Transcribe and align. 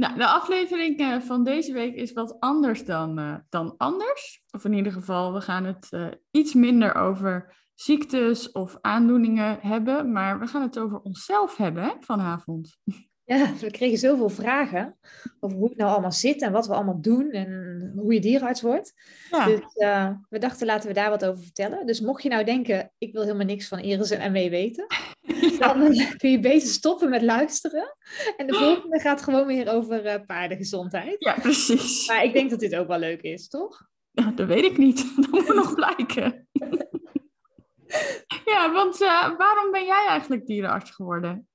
Nou, 0.00 0.16
de 0.16 0.26
aflevering 0.26 0.98
eh, 0.98 1.20
van 1.20 1.44
deze 1.44 1.72
week 1.72 1.94
is 1.94 2.12
wat 2.12 2.40
anders 2.40 2.84
dan, 2.84 3.18
uh, 3.18 3.34
dan 3.48 3.74
anders. 3.76 4.42
Of 4.50 4.64
in 4.64 4.72
ieder 4.72 4.92
geval, 4.92 5.32
we 5.32 5.40
gaan 5.40 5.64
het 5.64 5.88
uh, 5.90 6.06
iets 6.30 6.54
minder 6.54 6.94
over 6.94 7.56
ziektes 7.74 8.52
of 8.52 8.78
aandoeningen 8.80 9.58
hebben, 9.60 10.12
maar 10.12 10.38
we 10.38 10.46
gaan 10.46 10.62
het 10.62 10.78
over 10.78 11.00
onszelf 11.00 11.56
hebben 11.56 11.96
vanavond. 12.00 12.78
Ja, 13.36 13.52
we 13.60 13.70
kregen 13.70 13.98
zoveel 13.98 14.28
vragen 14.28 14.96
over 15.40 15.56
hoe 15.56 15.68
het 15.68 15.76
nou 15.76 15.90
allemaal 15.90 16.12
zit 16.12 16.42
en 16.42 16.52
wat 16.52 16.66
we 16.66 16.74
allemaal 16.74 17.00
doen 17.00 17.30
en 17.30 17.92
hoe 17.96 18.14
je 18.14 18.20
dierenarts 18.20 18.60
wordt. 18.60 18.92
Ja. 19.30 19.46
Dus 19.46 19.60
uh, 19.74 20.10
we 20.28 20.38
dachten, 20.38 20.66
laten 20.66 20.88
we 20.88 20.94
daar 20.94 21.10
wat 21.10 21.24
over 21.24 21.42
vertellen. 21.42 21.86
Dus 21.86 22.00
mocht 22.00 22.22
je 22.22 22.28
nou 22.28 22.44
denken, 22.44 22.92
ik 22.98 23.12
wil 23.12 23.22
helemaal 23.22 23.46
niks 23.46 23.68
van 23.68 23.78
Iris 23.78 24.10
en 24.10 24.32
mee 24.32 24.50
weten, 24.50 24.86
ja. 25.58 25.74
dan 25.74 25.96
kun 26.16 26.30
je 26.30 26.40
beter 26.40 26.68
stoppen 26.68 27.10
met 27.10 27.22
luisteren. 27.22 27.96
En 28.36 28.46
de 28.46 28.54
volgende 28.54 29.00
gaat 29.00 29.22
gewoon 29.22 29.46
weer 29.46 29.72
over 29.72 30.06
uh, 30.06 30.14
paardengezondheid. 30.26 31.16
Ja, 31.18 31.34
precies. 31.34 32.08
Maar 32.08 32.24
ik 32.24 32.32
denk 32.32 32.50
dat 32.50 32.60
dit 32.60 32.76
ook 32.76 32.88
wel 32.88 32.98
leuk 32.98 33.22
is, 33.22 33.48
toch? 33.48 33.88
Ja, 34.10 34.30
dat 34.30 34.46
weet 34.46 34.64
ik 34.64 34.78
niet. 34.78 35.12
Dat 35.20 35.30
moet 35.30 35.54
nog 35.54 35.74
blijken. 35.74 36.48
ja, 38.52 38.72
want 38.72 39.00
uh, 39.00 39.36
waarom 39.38 39.70
ben 39.70 39.84
jij 39.84 40.06
eigenlijk 40.08 40.46
dierenarts 40.46 40.90
geworden? 40.90 41.49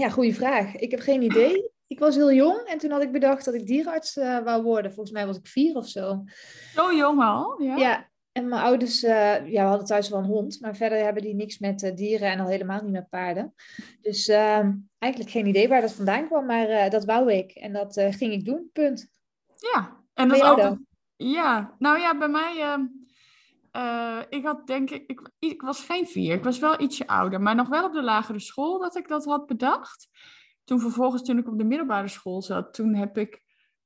Ja, 0.00 0.08
goede 0.08 0.34
vraag. 0.34 0.76
Ik 0.76 0.90
heb 0.90 1.00
geen 1.00 1.22
idee. 1.22 1.70
Ik 1.86 1.98
was 1.98 2.14
heel 2.14 2.32
jong 2.32 2.60
en 2.60 2.78
toen 2.78 2.90
had 2.90 3.02
ik 3.02 3.12
bedacht 3.12 3.44
dat 3.44 3.54
ik 3.54 3.66
dierenarts 3.66 4.16
uh, 4.16 4.38
wou 4.38 4.62
worden. 4.62 4.92
Volgens 4.92 5.14
mij 5.16 5.26
was 5.26 5.36
ik 5.36 5.46
vier 5.46 5.76
of 5.76 5.88
zo. 5.88 6.24
Zo 6.74 6.94
jong 6.94 7.22
al? 7.22 7.62
Ja. 7.62 7.76
ja. 7.76 8.08
En 8.32 8.48
mijn 8.48 8.62
ouders, 8.62 9.04
uh, 9.04 9.10
ja, 9.50 9.62
we 9.62 9.68
hadden 9.68 9.86
thuis 9.86 10.08
wel 10.08 10.18
een 10.18 10.24
hond, 10.24 10.60
maar 10.60 10.76
verder 10.76 10.98
hebben 10.98 11.22
die 11.22 11.34
niks 11.34 11.58
met 11.58 11.82
uh, 11.82 11.94
dieren 11.94 12.30
en 12.30 12.40
al 12.40 12.46
helemaal 12.46 12.82
niet 12.82 12.92
met 12.92 13.08
paarden. 13.08 13.54
Dus 14.00 14.28
ehm, 14.28 14.72
eigenlijk 14.98 15.32
geen 15.32 15.46
idee 15.46 15.68
waar 15.68 15.80
dat 15.80 15.92
vandaan 15.92 16.26
kwam, 16.26 16.46
maar 16.46 16.90
dat 16.90 17.04
wou 17.04 17.32
ik 17.32 17.50
en 17.50 17.72
dat 17.72 17.94
ging 18.10 18.32
ik 18.32 18.44
doen, 18.44 18.70
punt. 18.72 19.10
Ja, 19.72 19.96
en 20.14 20.28
dat 20.28 20.36
is 20.36 20.42
altijd... 20.42 20.78
Ja, 21.16 21.74
nou 21.78 21.98
ja, 21.98 22.18
bij 22.18 22.28
mij 22.28 22.60
ehm, 22.60 22.82
uh, 23.76 24.20
ik 24.28 24.44
had 24.44 24.66
denk 24.66 24.90
ik, 24.90 25.04
ik, 25.06 25.30
ik 25.38 25.62
was 25.62 25.84
geen 25.84 26.06
vier, 26.06 26.34
ik 26.34 26.44
was 26.44 26.58
wel 26.58 26.80
ietsje 26.80 27.06
ouder, 27.06 27.40
maar 27.40 27.54
nog 27.54 27.68
wel 27.68 27.84
op 27.84 27.92
de 27.92 28.02
lagere 28.02 28.40
school 28.40 28.78
dat 28.78 28.96
ik 28.96 29.08
dat 29.08 29.24
had 29.24 29.46
bedacht. 29.46 30.08
Toen 30.64 30.80
vervolgens, 30.80 31.22
toen 31.22 31.38
ik 31.38 31.48
op 31.48 31.58
de 31.58 31.64
middelbare 31.64 32.08
school 32.08 32.42
zat, 32.42 32.74
toen 32.74 32.94
heb 32.94 33.18
ik 33.18 33.42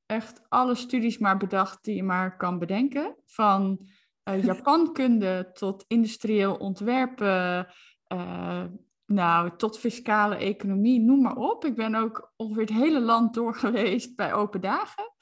echt 0.06 0.40
alle 0.48 0.74
studies 0.74 1.18
maar 1.18 1.36
bedacht 1.36 1.84
die 1.84 1.96
je 1.96 2.02
maar 2.02 2.36
kan 2.36 2.58
bedenken. 2.58 3.16
Van 3.24 3.88
uh, 4.28 4.44
Japankunde 4.50 5.50
tot 5.52 5.84
industrieel 5.88 6.54
ontwerpen, 6.54 7.68
uh, 8.08 8.64
nou, 9.06 9.56
tot 9.56 9.78
fiscale 9.78 10.36
economie, 10.36 11.00
noem 11.00 11.22
maar 11.22 11.36
op. 11.36 11.64
Ik 11.64 11.74
ben 11.74 11.94
ook 11.94 12.32
ongeveer 12.36 12.62
het 12.62 12.72
hele 12.72 13.00
land 13.00 13.34
door 13.34 13.54
geweest 13.54 14.16
bij 14.16 14.34
open 14.34 14.60
dagen. 14.60 15.12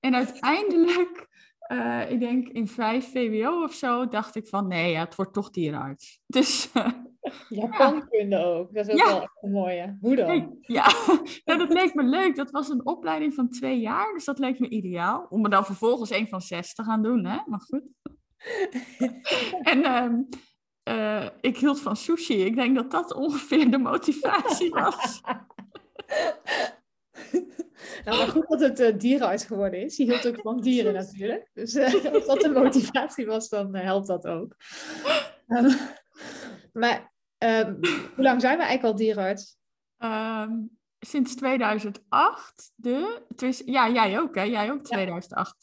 En 0.00 0.14
uiteindelijk 0.14 1.28
uh, 1.72 2.10
ik 2.10 2.20
denk 2.20 2.48
in 2.48 2.68
vijf 2.68 3.10
VWO 3.10 3.62
of 3.62 3.72
zo, 3.72 4.08
dacht 4.08 4.36
ik 4.36 4.46
van 4.46 4.66
nee, 4.66 4.90
ja, 4.90 5.04
het 5.04 5.14
wordt 5.14 5.32
toch 5.32 5.50
dierenarts. 5.50 6.20
Dus, 6.26 6.70
uh, 6.74 6.88
Japankunde 7.48 8.36
ja. 8.36 8.42
ook, 8.42 8.74
dat 8.74 8.86
is 8.86 8.92
ook 8.92 8.98
ja. 8.98 9.06
wel 9.06 9.22
echt 9.22 9.38
een 9.40 9.50
mooie. 9.50 9.96
Hoe 10.00 10.16
dan? 10.16 10.58
Ja, 10.60 10.86
dat 11.44 11.72
leek 11.72 11.94
me 11.94 12.02
leuk. 12.02 12.36
Dat 12.36 12.50
was 12.50 12.68
een 12.68 12.86
opleiding 12.86 13.34
van 13.34 13.48
twee 13.48 13.80
jaar, 13.80 14.12
dus 14.12 14.24
dat 14.24 14.38
leek 14.38 14.58
me 14.58 14.68
ideaal. 14.68 15.26
Om 15.28 15.40
me 15.40 15.48
dan 15.48 15.64
vervolgens 15.64 16.10
een 16.10 16.28
van 16.28 16.40
zes 16.40 16.74
te 16.74 16.84
gaan 16.84 17.02
doen, 17.02 17.26
hè? 17.26 17.38
maar 17.46 17.60
goed. 17.60 17.82
en 19.72 20.02
um, 20.02 20.28
uh, 20.88 21.28
ik 21.40 21.56
hield 21.56 21.80
van 21.80 21.96
sushi. 21.96 22.44
Ik 22.44 22.56
denk 22.56 22.76
dat 22.76 22.90
dat 22.90 23.14
ongeveer 23.14 23.70
de 23.70 23.78
motivatie 23.78 24.70
was. 24.70 25.20
Nou, 28.04 28.16
maar 28.18 28.28
goed 28.28 28.48
dat 28.48 28.60
het 28.60 28.80
uh, 28.80 28.98
dierenarts 28.98 29.44
geworden 29.44 29.80
is. 29.80 29.96
Je 29.96 30.04
hield 30.04 30.26
ook 30.26 30.40
van 30.40 30.60
dieren 30.66 30.92
natuurlijk. 30.92 31.50
Dus 31.52 31.74
uh, 31.74 32.04
als 32.14 32.26
dat 32.26 32.40
de 32.40 32.48
motivatie 32.48 33.26
was, 33.26 33.48
dan 33.48 33.76
uh, 33.76 33.82
helpt 33.82 34.06
dat 34.06 34.26
ook. 34.26 34.56
Um, 35.46 35.76
maar 36.72 37.12
um, 37.38 37.78
hoe 38.14 38.24
lang 38.24 38.40
zijn 38.40 38.58
we 38.58 38.64
eigenlijk 38.64 38.82
al 38.82 38.96
dierenarts? 38.96 39.56
Um, 39.98 40.78
sinds 40.98 41.34
2008. 41.34 42.72
De, 42.74 43.22
dus, 43.34 43.62
ja, 43.64 43.90
jij 43.90 44.18
ook 44.18 44.34
hè? 44.34 44.42
Jij 44.42 44.70
ook 44.70 44.82
2008. 44.82 45.56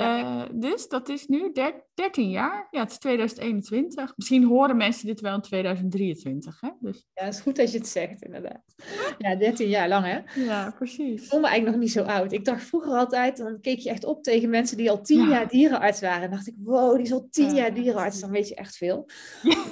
Uh, 0.00 0.42
dus 0.52 0.88
dat 0.88 1.08
is 1.08 1.26
nu 1.26 1.52
13 1.94 2.30
jaar. 2.30 2.68
Ja, 2.70 2.80
het 2.80 2.90
is 2.90 2.98
2021. 2.98 4.12
Misschien 4.16 4.44
horen 4.44 4.76
mensen 4.76 5.06
dit 5.06 5.20
wel 5.20 5.34
in 5.34 5.40
2023. 5.40 6.60
Hè? 6.60 6.68
Dus... 6.80 7.06
Ja, 7.14 7.24
het 7.24 7.34
is 7.34 7.40
goed 7.40 7.56
dat 7.56 7.72
je 7.72 7.78
het 7.78 7.88
zegt, 7.88 8.22
inderdaad. 8.22 8.62
Ja, 9.18 9.36
13 9.36 9.68
jaar 9.68 9.88
lang, 9.88 10.06
hè? 10.06 10.42
Ja, 10.42 10.74
precies. 10.76 11.22
Ik 11.22 11.28
voel 11.28 11.40
me 11.40 11.46
eigenlijk 11.46 11.76
nog 11.76 11.84
niet 11.84 11.94
zo 11.94 12.02
oud. 12.02 12.32
Ik 12.32 12.44
dacht 12.44 12.64
vroeger 12.64 12.92
altijd, 12.92 13.36
dan 13.36 13.60
keek 13.60 13.78
je 13.78 13.90
echt 13.90 14.04
op 14.04 14.22
tegen 14.22 14.50
mensen 14.50 14.76
die 14.76 14.90
al 14.90 15.02
10 15.02 15.18
ja. 15.18 15.28
jaar 15.28 15.48
dierenarts 15.48 16.00
waren. 16.00 16.22
En 16.22 16.30
dacht 16.30 16.46
ik, 16.46 16.54
wow, 16.58 16.94
die 16.94 17.04
is 17.04 17.12
al 17.12 17.28
10 17.30 17.54
jaar 17.54 17.74
dierenarts. 17.74 18.20
Dan 18.20 18.30
weet 18.30 18.48
je 18.48 18.54
echt 18.54 18.76
veel. 18.76 19.06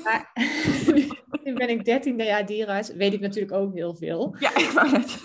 Maar 0.04 0.30
nu 1.44 1.52
ben 1.54 1.68
ik 1.68 1.84
13 1.84 2.16
jaar 2.16 2.46
dierenarts. 2.46 2.92
Weet 2.92 3.12
ik 3.12 3.20
natuurlijk 3.20 3.52
ook 3.52 3.74
heel 3.74 3.94
veel. 3.94 4.36
Ja, 4.38 4.56
ik 4.56 4.70
wou 4.70 4.88
het. 4.88 5.20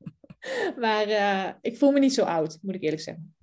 maar 0.82 1.08
uh, 1.08 1.48
ik 1.60 1.76
voel 1.76 1.92
me 1.92 1.98
niet 1.98 2.14
zo 2.14 2.24
oud, 2.24 2.58
moet 2.62 2.74
ik 2.74 2.82
eerlijk 2.82 3.02
zeggen. 3.02 3.34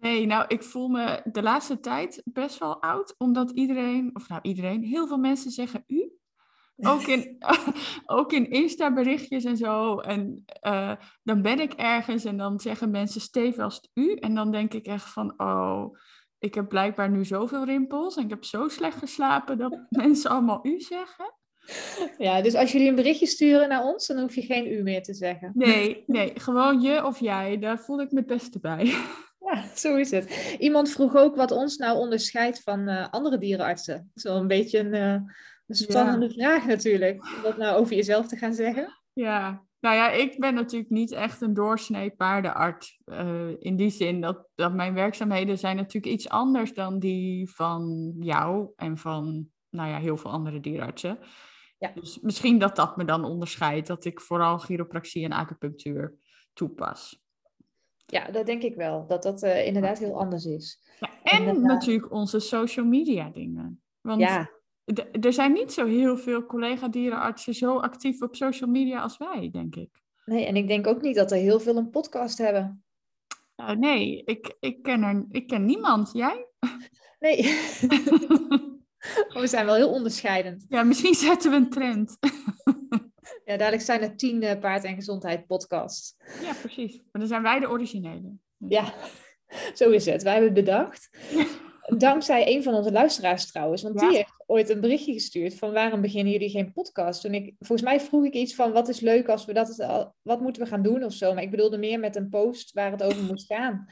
Nee, 0.00 0.26
nou, 0.26 0.44
ik 0.48 0.62
voel 0.62 0.88
me 0.88 1.20
de 1.24 1.42
laatste 1.42 1.80
tijd 1.80 2.22
best 2.24 2.58
wel 2.58 2.82
oud, 2.82 3.14
omdat 3.18 3.50
iedereen, 3.50 4.10
of 4.12 4.28
nou 4.28 4.40
iedereen, 4.42 4.82
heel 4.82 5.06
veel 5.06 5.18
mensen 5.18 5.50
zeggen 5.50 5.84
u. 5.86 6.12
Ook 6.76 7.02
in, 7.02 7.36
ook 8.06 8.32
in 8.32 8.50
Insta-berichtjes 8.50 9.44
en 9.44 9.56
zo. 9.56 9.98
En 9.98 10.44
uh, 10.66 10.92
dan 11.22 11.42
ben 11.42 11.60
ik 11.60 11.72
ergens 11.72 12.24
en 12.24 12.36
dan 12.36 12.60
zeggen 12.60 12.90
mensen 12.90 13.20
stevast 13.20 13.90
u. 13.94 14.14
En 14.14 14.34
dan 14.34 14.50
denk 14.50 14.74
ik 14.74 14.86
echt 14.86 15.08
van, 15.08 15.34
oh, 15.36 15.96
ik 16.38 16.54
heb 16.54 16.68
blijkbaar 16.68 17.10
nu 17.10 17.24
zoveel 17.24 17.64
rimpels 17.64 18.16
en 18.16 18.24
ik 18.24 18.30
heb 18.30 18.44
zo 18.44 18.68
slecht 18.68 18.98
geslapen 18.98 19.58
dat 19.58 19.78
mensen 20.04 20.30
allemaal 20.30 20.60
u 20.62 20.80
zeggen. 20.80 21.34
Ja, 22.18 22.42
dus 22.42 22.54
als 22.54 22.72
jullie 22.72 22.88
een 22.88 22.94
berichtje 22.94 23.26
sturen 23.26 23.68
naar 23.68 23.84
ons, 23.84 24.06
dan 24.06 24.18
hoef 24.18 24.34
je 24.34 24.42
geen 24.42 24.72
u 24.72 24.82
meer 24.82 25.02
te 25.02 25.14
zeggen. 25.14 25.50
Nee, 25.54 26.04
nee, 26.06 26.32
gewoon 26.34 26.80
je 26.80 27.04
of 27.04 27.20
jij. 27.20 27.58
Daar 27.58 27.78
voel 27.78 28.00
ik 28.00 28.10
me 28.10 28.18
het 28.18 28.28
beste 28.28 28.60
bij. 28.60 28.94
Ja, 29.50 29.64
zo 29.74 29.96
is 29.96 30.10
het. 30.10 30.56
Iemand 30.58 30.90
vroeg 30.90 31.16
ook 31.16 31.36
wat 31.36 31.50
ons 31.50 31.76
nou 31.76 31.98
onderscheidt 31.98 32.62
van 32.62 32.88
uh, 32.88 33.08
andere 33.10 33.38
dierenartsen. 33.38 33.94
Dat 33.94 34.10
is 34.14 34.22
wel 34.22 34.36
een 34.36 34.46
beetje 34.46 34.78
een, 34.78 34.94
uh, 34.94 35.12
een 35.66 35.74
spannende 35.74 36.26
ja. 36.26 36.32
vraag 36.32 36.66
natuurlijk, 36.66 37.24
om 37.36 37.42
dat 37.42 37.56
nou 37.56 37.78
over 37.78 37.96
jezelf 37.96 38.26
te 38.26 38.36
gaan 38.36 38.54
zeggen. 38.54 38.98
Ja, 39.12 39.64
nou 39.80 39.96
ja, 39.96 40.10
ik 40.10 40.38
ben 40.38 40.54
natuurlijk 40.54 40.90
niet 40.90 41.12
echt 41.12 41.40
een 41.40 41.54
doorsnee 41.54 42.10
paardenarts. 42.10 43.00
Uh, 43.06 43.48
in 43.58 43.76
die 43.76 43.90
zin 43.90 44.20
dat, 44.20 44.48
dat 44.54 44.74
mijn 44.74 44.94
werkzaamheden 44.94 45.58
zijn 45.58 45.76
natuurlijk 45.76 46.12
iets 46.12 46.28
anders 46.28 46.74
dan 46.74 46.98
die 46.98 47.50
van 47.50 48.14
jou 48.18 48.68
en 48.76 48.98
van 48.98 49.48
nou 49.68 49.88
ja, 49.88 49.98
heel 49.98 50.16
veel 50.16 50.30
andere 50.30 50.60
dierenartsen. 50.60 51.18
Ja. 51.78 51.92
Dus 51.94 52.20
misschien 52.20 52.58
dat 52.58 52.76
dat 52.76 52.96
me 52.96 53.04
dan 53.04 53.24
onderscheidt, 53.24 53.86
dat 53.86 54.04
ik 54.04 54.20
vooral 54.20 54.58
chiropractie 54.58 55.24
en 55.24 55.32
acupunctuur 55.32 56.14
toepas. 56.52 57.20
Ja, 58.10 58.30
dat 58.30 58.46
denk 58.46 58.62
ik 58.62 58.74
wel. 58.74 59.06
Dat 59.06 59.22
dat 59.22 59.42
uh, 59.42 59.66
inderdaad 59.66 59.98
heel 59.98 60.18
anders 60.18 60.44
is. 60.44 60.80
Ja, 61.00 61.10
en, 61.22 61.48
en 61.48 61.62
natuurlijk 61.62 62.12
onze 62.12 62.40
social 62.40 62.86
media 62.86 63.30
dingen. 63.30 63.82
Want 64.00 64.20
ja. 64.20 64.50
er 65.20 65.32
zijn 65.32 65.52
niet 65.52 65.72
zo 65.72 65.86
heel 65.86 66.16
veel 66.16 66.46
collega-dierenartsen 66.46 67.54
zo 67.54 67.78
actief 67.78 68.22
op 68.22 68.36
social 68.36 68.70
media 68.70 69.00
als 69.00 69.16
wij, 69.16 69.48
denk 69.52 69.76
ik. 69.76 70.02
Nee, 70.24 70.46
en 70.46 70.56
ik 70.56 70.68
denk 70.68 70.86
ook 70.86 71.02
niet 71.02 71.16
dat 71.16 71.32
er 71.32 71.38
heel 71.38 71.60
veel 71.60 71.76
een 71.76 71.90
podcast 71.90 72.38
hebben. 72.38 72.84
Uh, 73.56 73.70
nee, 73.70 74.22
ik, 74.24 74.56
ik, 74.60 74.82
ken 74.82 75.02
er, 75.02 75.26
ik 75.30 75.46
ken 75.46 75.64
niemand. 75.64 76.10
Jij? 76.12 76.46
Nee. 77.18 77.36
we 79.40 79.46
zijn 79.46 79.66
wel 79.66 79.74
heel 79.74 79.92
onderscheidend. 79.92 80.64
Ja, 80.68 80.82
misschien 80.82 81.14
zetten 81.14 81.50
we 81.50 81.56
een 81.56 81.70
trend. 81.70 82.18
Ja, 83.50 83.56
dadelijk 83.56 83.82
zijn 83.82 84.02
er 84.02 84.16
tien 84.16 84.58
paard- 84.60 84.84
en 84.84 84.94
gezondheid 84.94 85.46
podcasts. 85.46 86.16
Ja, 86.42 86.52
precies. 86.60 86.96
Maar 86.96 87.20
dan 87.20 87.26
zijn 87.26 87.42
wij 87.42 87.60
de 87.60 87.68
originele. 87.68 88.32
Ja, 88.56 88.94
zo 89.74 89.90
is 89.90 90.06
het. 90.06 90.22
Wij 90.22 90.32
hebben 90.32 90.54
het 90.54 90.64
bedacht. 90.64 91.10
dankzij 92.06 92.56
een 92.56 92.62
van 92.62 92.74
onze 92.74 92.92
luisteraars 92.92 93.50
trouwens. 93.50 93.82
Want 93.82 93.98
die 93.98 94.10
heeft 94.10 94.44
ooit 94.46 94.68
een 94.68 94.80
berichtje 94.80 95.12
gestuurd 95.12 95.54
van 95.54 95.72
waarom 95.72 96.00
beginnen 96.00 96.32
jullie 96.32 96.50
geen 96.50 96.72
podcast? 96.72 97.20
Toen 97.20 97.34
ik, 97.34 97.54
volgens 97.58 97.88
mij 97.88 98.00
vroeg 98.00 98.24
ik 98.24 98.34
iets 98.34 98.54
van 98.54 98.72
wat 98.72 98.88
is 98.88 99.00
leuk 99.00 99.28
als 99.28 99.44
we 99.44 99.52
dat, 99.52 100.12
wat 100.22 100.40
moeten 100.40 100.62
we 100.62 100.68
gaan 100.68 100.82
doen 100.82 101.04
of 101.04 101.12
zo. 101.12 101.34
Maar 101.34 101.42
ik 101.42 101.50
bedoelde 101.50 101.78
meer 101.78 101.98
met 101.98 102.16
een 102.16 102.28
post 102.28 102.72
waar 102.72 102.90
het 102.90 103.02
over 103.02 103.22
moest 103.22 103.46
gaan. 103.46 103.88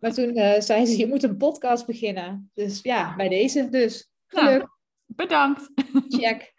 Maar 0.00 0.12
toen 0.12 0.38
uh, 0.38 0.60
zei 0.60 0.86
ze, 0.86 0.98
je 0.98 1.06
moet 1.06 1.22
een 1.22 1.36
podcast 1.36 1.86
beginnen. 1.86 2.50
Dus 2.54 2.82
ja, 2.82 3.16
bij 3.16 3.28
deze 3.28 3.68
dus. 3.68 4.10
Geluk. 4.26 4.66
bedankt. 5.06 5.70
Check. 6.08 6.52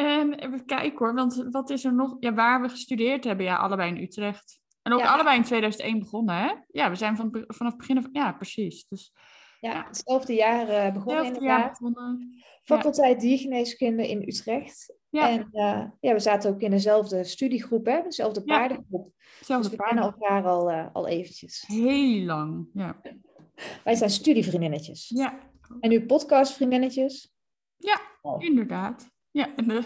En 0.00 0.34
even 0.34 0.64
kijken 0.64 0.98
hoor, 0.98 1.14
want 1.14 1.46
wat 1.50 1.70
is 1.70 1.84
er 1.84 1.94
nog? 1.94 2.16
Ja, 2.20 2.34
waar 2.34 2.60
we 2.60 2.68
gestudeerd 2.68 3.24
hebben, 3.24 3.46
ja, 3.46 3.56
allebei 3.56 3.94
in 3.94 4.02
Utrecht. 4.02 4.60
En 4.82 4.92
ook 4.92 5.02
allebei 5.02 5.36
in 5.36 5.42
2001 5.42 5.98
begonnen, 5.98 6.34
hè? 6.34 6.54
Ja, 6.68 6.90
we 6.90 6.96
zijn 6.96 7.16
van, 7.16 7.44
vanaf 7.46 7.72
het 7.72 7.76
begin 7.76 8.02
van... 8.02 8.10
Ja, 8.12 8.32
precies. 8.32 8.86
Dus, 8.88 9.12
ja, 9.60 9.84
hetzelfde 9.86 10.34
jaar 10.34 10.68
uh, 10.68 10.92
begonnen 10.92 10.94
hetzelfde 10.94 11.24
inderdaad. 11.24 11.60
Jaar 11.60 11.92
begonnen. 11.92 12.44
Faculteit 12.62 13.20
Diergeneeskunde 13.20 14.08
in 14.08 14.22
Utrecht. 14.28 14.94
Ja. 15.08 15.30
En 15.30 15.48
uh, 15.52 15.84
ja, 16.00 16.12
we 16.12 16.18
zaten 16.18 16.50
ook 16.50 16.60
in 16.60 16.70
dezelfde 16.70 17.24
studiegroep, 17.24 17.86
hè? 17.86 18.02
Dezelfde 18.02 18.44
paardengroep. 18.44 19.12
Dezelfde 19.38 19.68
dus 19.68 19.78
we 19.78 19.84
kennen 19.84 20.04
elkaar 20.04 20.44
al, 20.44 20.70
uh, 20.70 20.86
al 20.92 21.08
eventjes. 21.08 21.64
Heel 21.66 22.24
lang, 22.24 22.68
ja. 22.72 23.00
Wij 23.84 23.94
zijn 23.94 24.10
studievriendinnetjes. 24.10 25.08
Ja. 25.08 25.38
En 25.80 25.90
nu 25.90 26.06
podcastvriendinnetjes? 26.06 27.32
Ja, 27.76 28.00
oh. 28.22 28.42
inderdaad. 28.42 29.09
Ja, 29.32 29.52
de, 29.56 29.82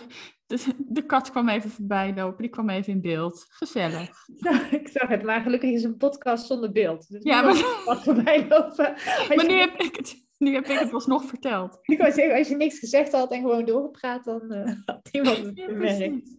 de, 0.46 0.58
de, 0.78 1.06
kat 1.06 1.30
kwam 1.30 1.48
even 1.48 1.70
voorbij 1.70 2.14
lopen, 2.14 2.42
die 2.42 2.50
kwam 2.50 2.70
even 2.70 2.92
in 2.92 3.00
beeld. 3.00 3.46
Gezellig. 3.48 4.10
Nou, 4.36 4.66
ik 4.70 4.88
zag 4.88 5.08
het, 5.08 5.22
maar 5.22 5.40
gelukkig 5.40 5.70
is 5.70 5.82
een 5.82 5.96
podcast 5.96 6.46
zonder 6.46 6.72
beeld. 6.72 7.08
Dus 7.08 7.22
ja, 7.22 7.42
maar... 7.42 7.82
Wat 7.84 8.02
voorbij 8.02 8.48
lopen. 8.48 8.94
Maar 9.28 9.46
nu, 9.46 9.54
heb 9.54 9.80
ik 9.80 9.96
het, 9.96 10.16
nu 10.38 10.54
heb 10.54 10.66
ik 10.66 10.78
het 10.78 10.92
alsnog 10.92 11.24
verteld. 11.24 11.78
Ik 11.82 11.98
wou 11.98 12.12
zeggen, 12.12 12.38
als 12.38 12.48
je 12.48 12.56
niks 12.56 12.78
gezegd 12.78 13.12
had 13.12 13.32
en 13.32 13.40
gewoon 13.40 13.64
doorgepraat, 13.64 14.24
dan 14.24 14.52
uh, 14.52 14.72
had 14.84 15.08
iemand 15.12 15.36
het 15.36 15.60
gemerkt. 15.60 16.36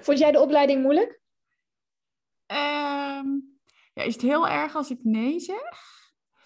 Vond 0.00 0.18
jij 0.18 0.32
de 0.32 0.40
opleiding 0.40 0.82
moeilijk? 0.82 1.20
Um, 2.46 3.58
ja, 3.94 4.02
is 4.02 4.12
het 4.12 4.22
heel 4.22 4.48
erg 4.48 4.76
als 4.76 4.90
ik 4.90 4.98
nee 5.02 5.40
zeg? 5.40 5.94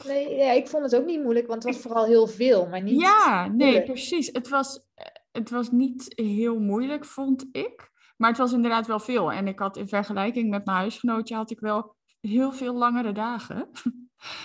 Nee, 0.05 0.35
ja, 0.35 0.53
ik 0.53 0.69
vond 0.69 0.85
het 0.85 0.97
ook 0.97 1.05
niet 1.05 1.23
moeilijk, 1.23 1.47
want 1.47 1.65
het 1.65 1.75
was 1.75 1.83
vooral 1.83 2.05
heel 2.05 2.27
veel, 2.27 2.69
maar 2.69 2.83
niet. 2.83 3.01
Ja, 3.01 3.49
nee, 3.49 3.83
precies. 3.83 4.27
Het 4.33 4.49
was, 4.49 4.89
het 5.33 5.51
was 5.51 5.71
niet 5.71 6.13
heel 6.15 6.59
moeilijk, 6.59 7.05
vond 7.05 7.49
ik. 7.53 7.91
Maar 8.17 8.29
het 8.29 8.39
was 8.39 8.53
inderdaad 8.53 8.87
wel 8.87 9.01
veel. 9.01 9.33
En 9.33 9.49
ik 9.49 9.59
had 9.59 9.77
in 9.77 9.89
vergelijking 9.89 10.51
met 10.51 10.65
mijn 10.65 10.77
huisgenootje 10.77 11.35
had 11.35 11.51
ik 11.51 11.61
wel 11.61 11.97
heel 12.21 12.53
veel 12.53 12.75
langere 12.75 13.13
dagen. 13.13 13.71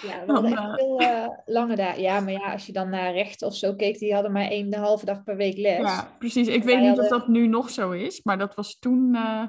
Ja, 0.02 0.26
we 0.26 0.32
hadden 0.34 0.52
echt 0.52 0.80
veel 0.80 1.02
uh, 1.02 1.28
lange 1.46 1.76
dagen. 1.76 2.02
Ja, 2.02 2.20
maar 2.20 2.32
ja, 2.32 2.52
als 2.52 2.66
je 2.66 2.74
dan 2.74 2.90
naar 2.90 3.14
rechten 3.14 3.48
of 3.48 3.56
zo 3.56 3.76
keek, 3.76 4.00
die 4.00 4.14
hadden 4.14 4.32
maar 4.32 4.48
één 4.48 4.70
de 4.70 4.78
halve 4.78 5.06
dag 5.06 5.24
per 5.24 5.36
week 5.36 5.58
les. 5.58 5.78
Ja, 5.78 6.16
precies. 6.20 6.48
Ik 6.48 6.64
weet 6.64 6.80
niet 6.80 7.00
of 7.00 7.08
dat 7.08 7.28
nu 7.28 7.48
nog 7.48 7.70
zo 7.70 7.92
is, 7.92 8.24
maar 8.24 8.38
dat 8.38 8.56
was 8.56 8.80
toen, 8.80 9.16
uh, 9.16 9.48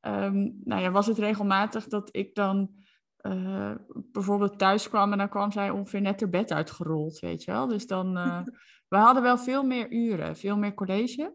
um, 0.00 0.60
nou 0.64 0.82
ja, 0.82 0.90
was 0.90 1.06
het 1.06 1.18
regelmatig 1.18 1.88
dat 1.88 2.08
ik 2.12 2.34
dan 2.34 2.70
bijvoorbeeld 3.92 4.58
thuis 4.58 4.88
kwam 4.88 5.12
en 5.12 5.18
dan 5.18 5.28
kwam 5.28 5.52
zij 5.52 5.70
ongeveer 5.70 6.00
net 6.00 6.20
er 6.20 6.28
bed 6.28 6.52
uitgerold, 6.52 7.18
weet 7.18 7.44
je 7.44 7.52
wel. 7.52 7.66
Dus 7.66 7.86
dan, 7.86 8.16
we 8.88 8.96
hadden 8.96 9.22
wel 9.22 9.38
veel 9.38 9.62
meer 9.62 9.90
uren, 9.90 10.36
veel 10.36 10.56
meer 10.56 10.74
college. 10.74 11.34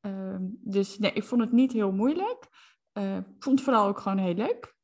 Ehm, 0.00 0.42
dus 0.60 0.98
nee, 0.98 1.12
ik 1.12 1.24
vond 1.24 1.40
het 1.40 1.52
niet 1.52 1.72
heel 1.72 1.92
moeilijk. 1.92 2.48
Uh, 2.98 3.16
ik 3.16 3.42
vond 3.42 3.58
het 3.58 3.68
vooral 3.68 3.86
ook 3.88 3.98
gewoon 3.98 4.18
heel 4.18 4.34
leuk. 4.34 4.74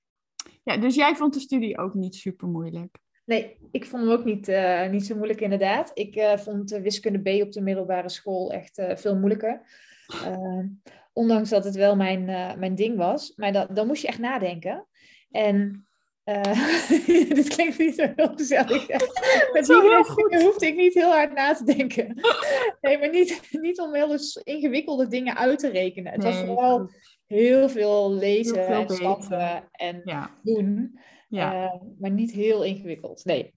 Ja, 0.62 0.76
dus 0.76 0.94
jij 0.94 1.16
vond 1.16 1.34
de 1.34 1.40
studie 1.40 1.78
ook 1.78 1.94
niet 1.94 2.14
super 2.14 2.48
moeilijk? 2.48 2.98
Nee, 3.24 3.58
ik 3.70 3.86
vond 3.86 4.02
hem 4.02 4.12
ook 4.12 4.24
niet, 4.24 4.48
uh, 4.48 4.88
niet 4.88 5.06
zo 5.06 5.14
moeilijk 5.14 5.40
inderdaad. 5.40 5.90
Ik 5.94 6.16
uh, 6.16 6.36
vond 6.36 6.70
wiskunde 6.70 7.18
B 7.18 7.42
op 7.42 7.52
de 7.52 7.60
middelbare 7.60 8.08
school 8.08 8.52
echt 8.52 8.82
veel 8.94 9.16
moeilijker. 9.16 9.62
Ehm, 10.06 10.66
ondanks 11.12 11.48
dat 11.50 11.64
het 11.64 11.74
wel 11.74 11.96
mijn, 11.96 12.24
mijn 12.58 12.74
ding 12.74 12.96
was. 12.96 13.32
Maar 13.36 13.52
dat, 13.52 13.76
dan 13.76 13.86
moest 13.86 14.02
je 14.02 14.08
echt 14.08 14.18
nadenken. 14.18 14.86
En 15.30 15.88
uh, 16.30 17.28
dit 17.34 17.48
klinkt 17.48 17.78
niet 17.78 17.94
zo 17.94 18.12
heel 18.16 18.32
gezellig. 18.34 18.88
Met 19.52 19.66
die 19.66 20.42
hoefde 20.42 20.66
ik 20.66 20.76
niet 20.76 20.94
heel 20.94 21.10
hard 21.10 21.34
na 21.34 21.54
te 21.54 21.64
denken. 21.64 22.20
nee, 22.80 22.98
maar 22.98 23.10
niet, 23.10 23.40
niet 23.50 23.80
om 23.80 23.94
hele 23.94 24.40
ingewikkelde 24.44 25.08
dingen 25.08 25.36
uit 25.36 25.58
te 25.58 25.68
rekenen. 25.68 26.12
Het 26.12 26.22
was 26.22 26.36
vooral 26.36 26.90
heel 27.26 27.68
veel 27.68 28.12
lezen 28.12 28.66
heel 28.66 28.80
en 28.80 28.90
stappen 28.90 29.68
en 29.70 30.02
doen. 30.42 30.98
Ja. 31.28 31.64
Uh, 31.64 31.82
maar 31.98 32.10
niet 32.10 32.32
heel 32.32 32.64
ingewikkeld. 32.64 33.24
Nee. 33.24 33.54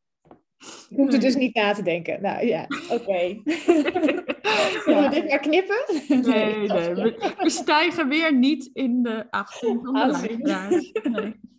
Ik 0.90 0.98
hoefde 0.98 1.18
dus 1.18 1.36
niet 1.36 1.56
na 1.56 1.74
te 1.74 1.84
denken. 1.84 2.22
Nou 2.22 2.46
ja, 2.46 2.68
oké. 2.90 2.94
Okay. 2.94 3.42
Zullen 4.84 5.04
we 5.04 5.10
dit 5.10 5.30
maar 5.30 5.40
knippen? 5.40 5.86
Nee, 6.08 6.22
nee. 6.56 6.68
We, 6.68 7.34
we, 7.38 7.50
stijgen 7.50 8.08
weer 8.08 8.34
niet 8.34 8.70
in 8.74 9.04
de 9.04 9.26
18 9.30 9.80
van 9.84 9.94
de 9.94 10.38
Nee. 11.02 11.52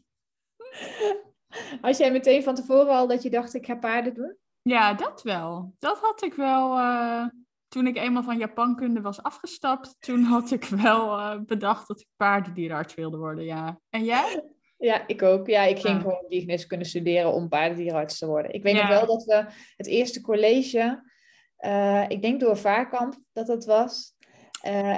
Had 1.80 1.96
jij 1.96 2.12
meteen 2.12 2.42
van 2.42 2.54
tevoren 2.54 2.94
al 2.94 3.06
dat 3.06 3.22
je 3.22 3.30
dacht, 3.30 3.54
ik 3.54 3.66
ga 3.66 3.76
paarden 3.76 4.14
doen? 4.14 4.36
Ja, 4.62 4.94
dat 4.94 5.22
wel. 5.22 5.74
Dat 5.78 5.98
had 5.98 6.22
ik 6.22 6.34
wel. 6.34 6.78
Uh, 6.78 7.26
toen 7.68 7.86
ik 7.86 7.96
eenmaal 7.96 8.22
van 8.22 8.38
Japankunde 8.38 9.00
was 9.00 9.22
afgestapt, 9.22 9.96
toen 9.98 10.22
had 10.22 10.50
ik 10.50 10.64
wel 10.64 11.18
uh, 11.18 11.40
bedacht 11.40 11.88
dat 11.88 12.00
ik 12.00 12.06
paardendierenarts 12.16 12.94
wilde 12.94 13.16
worden, 13.16 13.44
ja. 13.44 13.80
En 13.90 14.04
jij? 14.04 14.42
Ja, 14.76 15.06
ik 15.06 15.22
ook. 15.22 15.46
Ja, 15.46 15.62
ik 15.62 15.78
ging 15.78 15.94
ja. 15.94 16.00
gewoon 16.00 16.24
diergeneeskunde 16.28 16.66
kunnen 16.66 16.86
studeren 16.86 17.32
om 17.32 17.48
paardendierenarts 17.48 18.18
te 18.18 18.26
worden. 18.26 18.52
Ik 18.52 18.62
weet 18.62 18.74
nog 18.74 18.88
wel 18.88 19.06
dat 19.06 19.24
we 19.24 19.46
het 19.76 19.86
eerste 19.86 20.20
college, 20.20 21.02
uh, 21.58 22.04
ik 22.08 22.22
denk 22.22 22.40
door 22.40 22.56
Vaarkamp 22.56 23.18
dat 23.32 23.46
dat 23.46 23.64
was, 23.64 24.14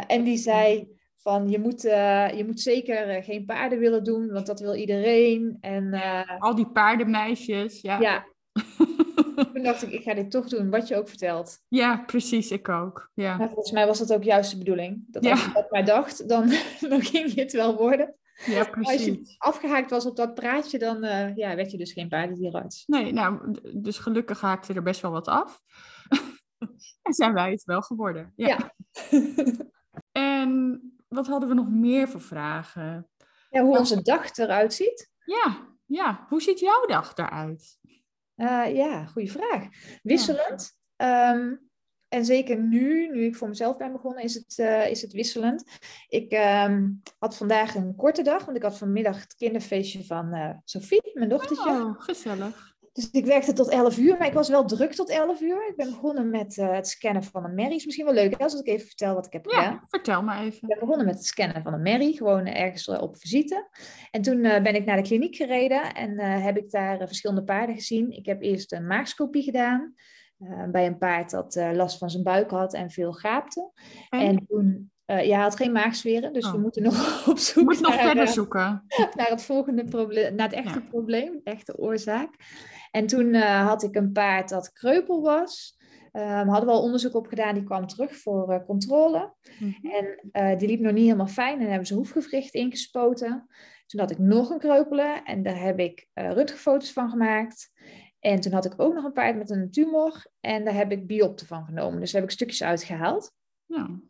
en 0.06 0.24
die 0.24 0.36
zei 0.36 0.95
van 1.26 1.48
je 1.48 1.58
moet, 1.58 1.84
uh, 1.84 2.36
je 2.36 2.44
moet 2.46 2.60
zeker 2.60 3.08
eh, 3.08 3.24
geen 3.24 3.44
paarden 3.44 3.78
willen 3.78 4.04
doen, 4.04 4.32
want 4.32 4.46
dat 4.46 4.60
wil 4.60 4.74
iedereen. 4.74 5.58
En, 5.60 5.84
uh, 5.84 6.40
Al 6.40 6.54
die 6.54 6.66
paardenmeisjes, 6.66 7.80
ja. 7.80 8.00
Ja. 8.00 8.26
Toen 9.52 9.62
dacht 9.62 9.82
ik, 9.82 9.90
ik 9.90 10.02
ga 10.02 10.14
dit 10.14 10.30
toch 10.30 10.48
doen, 10.48 10.70
wat 10.70 10.88
je 10.88 10.96
ook 10.96 11.08
vertelt. 11.08 11.58
Ja, 11.68 12.02
precies, 12.06 12.50
ik 12.50 12.68
ook. 12.68 13.10
Ja. 13.14 13.36
Maar 13.36 13.48
volgens 13.48 13.70
mij 13.70 13.86
was 13.86 13.98
dat 13.98 14.12
ook 14.12 14.22
juist 14.22 14.50
de 14.50 14.58
bedoeling. 14.58 15.04
Dat 15.06 15.26
als 15.26 15.44
je 15.44 15.52
dat 15.52 15.70
maar 15.70 15.84
dacht, 15.84 16.28
dan, 16.28 16.48
dan 16.90 17.02
ging 17.02 17.32
je 17.32 17.40
het 17.40 17.52
wel 17.52 17.76
worden. 17.76 18.14
Ja, 18.44 18.64
precies. 18.64 18.92
Als 18.92 19.04
je 19.04 19.34
afgehaakt 19.38 19.90
was 19.90 20.06
op 20.06 20.16
dat 20.16 20.34
praatje, 20.34 20.78
dan 20.78 21.04
uh, 21.04 21.36
ja, 21.36 21.54
werd 21.54 21.70
je 21.70 21.78
dus 21.78 21.92
geen 21.92 22.08
paardendierenarts. 22.08 22.84
Nee, 22.86 23.12
nou, 23.12 23.54
dus 23.74 23.98
gelukkig 23.98 24.40
haakte 24.40 24.74
er 24.74 24.82
best 24.82 25.00
wel 25.00 25.10
wat 25.10 25.28
af. 25.28 25.60
en 27.02 27.12
zijn 27.12 27.32
wij 27.32 27.50
het 27.50 27.64
wel 27.64 27.82
geworden. 27.82 28.32
Ja. 28.36 28.46
ja. 28.46 28.74
Wat 31.16 31.26
hadden 31.26 31.48
we 31.48 31.54
nog 31.54 31.70
meer 31.70 32.08
voor 32.08 32.20
vragen? 32.20 33.08
Ja, 33.50 33.62
hoe 33.62 33.78
onze 33.78 34.02
dag 34.02 34.36
eruit 34.36 34.74
ziet. 34.74 35.10
Ja, 35.24 35.68
ja. 35.86 36.26
Hoe 36.28 36.42
ziet 36.42 36.60
jouw 36.60 36.86
dag 36.86 37.16
eruit? 37.16 37.78
Uh, 38.36 38.76
ja, 38.76 39.06
goede 39.06 39.30
vraag. 39.30 39.68
Wisselend. 40.02 40.72
Ehm, 40.96 41.54
en 42.08 42.24
zeker 42.24 42.58
nu, 42.58 43.08
nu 43.10 43.24
ik 43.24 43.36
voor 43.36 43.48
mezelf 43.48 43.76
ben 43.76 43.92
begonnen, 43.92 44.22
is 44.22 44.34
het, 44.34 44.58
uh, 44.58 44.90
is 44.90 45.02
het 45.02 45.12
wisselend. 45.12 45.64
Ik 46.08 46.32
um, 46.32 47.02
had 47.18 47.36
vandaag 47.36 47.74
een 47.74 47.96
korte 47.96 48.22
dag, 48.22 48.44
want 48.44 48.56
ik 48.56 48.62
had 48.62 48.78
vanmiddag 48.78 49.20
het 49.20 49.34
kinderfeestje 49.34 50.04
van 50.04 50.34
uh, 50.34 50.50
Sophie, 50.64 51.10
mijn 51.14 51.28
dochtertje. 51.28 51.70
Oh, 51.70 52.00
gezellig. 52.00 52.75
Dus 52.96 53.10
ik 53.10 53.26
werkte 53.26 53.52
tot 53.52 53.68
11 53.68 53.98
uur, 53.98 54.16
maar 54.18 54.26
ik 54.26 54.32
was 54.32 54.48
wel 54.48 54.64
druk 54.64 54.92
tot 54.92 55.10
11 55.10 55.40
uur. 55.40 55.68
Ik 55.68 55.76
ben 55.76 55.90
begonnen 55.90 56.30
met 56.30 56.56
uh, 56.56 56.72
het 56.72 56.88
scannen 56.88 57.22
van 57.22 57.44
een 57.44 57.54
merrie. 57.54 57.76
Is 57.76 57.84
misschien 57.84 58.04
wel 58.04 58.14
leuk 58.14 58.38
hè, 58.38 58.44
als 58.44 58.60
ik 58.60 58.66
even 58.66 58.86
vertel 58.86 59.14
wat 59.14 59.26
ik 59.26 59.32
heb 59.32 59.46
gedaan. 59.46 59.72
Ja, 59.72 59.84
vertel 59.88 60.22
maar 60.22 60.38
even. 60.38 60.58
Ik 60.62 60.68
ben 60.68 60.78
begonnen 60.78 61.06
met 61.06 61.14
het 61.14 61.24
scannen 61.24 61.62
van 61.62 61.72
een 61.72 61.82
merrie, 61.82 62.16
gewoon 62.16 62.46
ergens 62.46 62.88
op 62.88 63.16
visite. 63.16 63.68
En 64.10 64.22
toen 64.22 64.42
ben 64.42 64.74
ik 64.74 64.84
naar 64.84 64.96
de 64.96 65.02
kliniek 65.02 65.36
gereden 65.36 65.94
en 65.94 66.20
heb 66.20 66.56
ik 66.56 66.70
daar 66.70 66.98
verschillende 66.98 67.44
paarden 67.44 67.74
gezien. 67.74 68.10
Ik 68.10 68.26
heb 68.26 68.42
eerst 68.42 68.72
een 68.72 68.86
maagscopie 68.86 69.42
gedaan 69.42 69.94
bij 70.70 70.86
een 70.86 70.98
paard 70.98 71.30
dat 71.30 71.54
last 71.54 71.98
van 71.98 72.10
zijn 72.10 72.22
buik 72.22 72.50
had 72.50 72.74
en 72.74 72.90
veel 72.90 73.12
gaapte. 73.12 73.70
En, 74.08 74.20
en 74.20 74.46
toen 74.46 74.90
uh, 75.06 75.26
ja, 75.26 75.40
had 75.40 75.56
geen 75.56 75.72
maagzweren, 75.72 76.32
dus 76.32 76.46
oh. 76.46 76.52
we 76.52 76.58
moeten 76.58 76.82
nog 76.82 77.26
op 77.28 77.38
zoek 77.38 77.64
Moet 77.64 77.80
naar, 77.80 77.90
nog 77.90 78.00
verder 78.00 78.28
zoeken. 78.28 78.84
naar 79.16 79.28
het 79.28 79.42
volgende 79.42 79.84
probleem, 79.84 80.34
naar 80.34 80.48
het 80.48 80.56
echte 80.56 80.78
ja. 80.78 80.86
probleem, 80.90 81.40
de 81.44 81.50
echte 81.50 81.78
oorzaak. 81.78 82.34
En 82.96 83.06
toen 83.06 83.34
uh, 83.34 83.66
had 83.66 83.82
ik 83.82 83.94
een 83.94 84.12
paard 84.12 84.48
dat 84.48 84.72
kreupel 84.72 85.22
was. 85.22 85.76
Um, 86.12 86.48
hadden 86.48 86.66
we 86.66 86.74
al 86.74 86.82
onderzoek 86.82 87.14
op 87.14 87.26
gedaan, 87.26 87.54
die 87.54 87.64
kwam 87.64 87.86
terug 87.86 88.16
voor 88.16 88.52
uh, 88.52 88.64
controle. 88.64 89.34
Mm 89.58 89.74
-hmm. 89.80 89.90
En 90.32 90.58
die 90.58 90.68
liep 90.68 90.80
nog 90.80 90.92
niet 90.92 91.04
helemaal 91.04 91.26
fijn 91.26 91.60
en 91.60 91.68
hebben 91.68 91.86
ze 91.86 91.94
hoefgewricht 91.94 92.54
ingespoten. 92.54 93.46
Toen 93.86 94.00
had 94.00 94.10
ik 94.10 94.18
nog 94.18 94.50
een 94.50 94.58
kreupelen 94.58 95.24
en 95.24 95.42
daar 95.42 95.60
heb 95.60 95.78
ik 95.78 96.08
röntgenfoto's 96.14 96.92
van 96.92 97.10
gemaakt. 97.10 97.70
En 98.18 98.40
toen 98.40 98.52
had 98.52 98.64
ik 98.64 98.74
ook 98.76 98.94
nog 98.94 99.04
een 99.04 99.12
paard 99.12 99.36
met 99.36 99.50
een 99.50 99.70
tumor 99.70 100.26
en 100.40 100.64
daar 100.64 100.74
heb 100.74 100.92
ik 100.92 101.06
biopten 101.06 101.46
van 101.46 101.64
genomen. 101.64 102.00
Dus 102.00 102.12
daar 102.12 102.20
heb 102.20 102.30
ik 102.30 102.36
stukjes 102.36 102.62
uitgehaald. 102.62 103.32
Ja. 103.66 104.00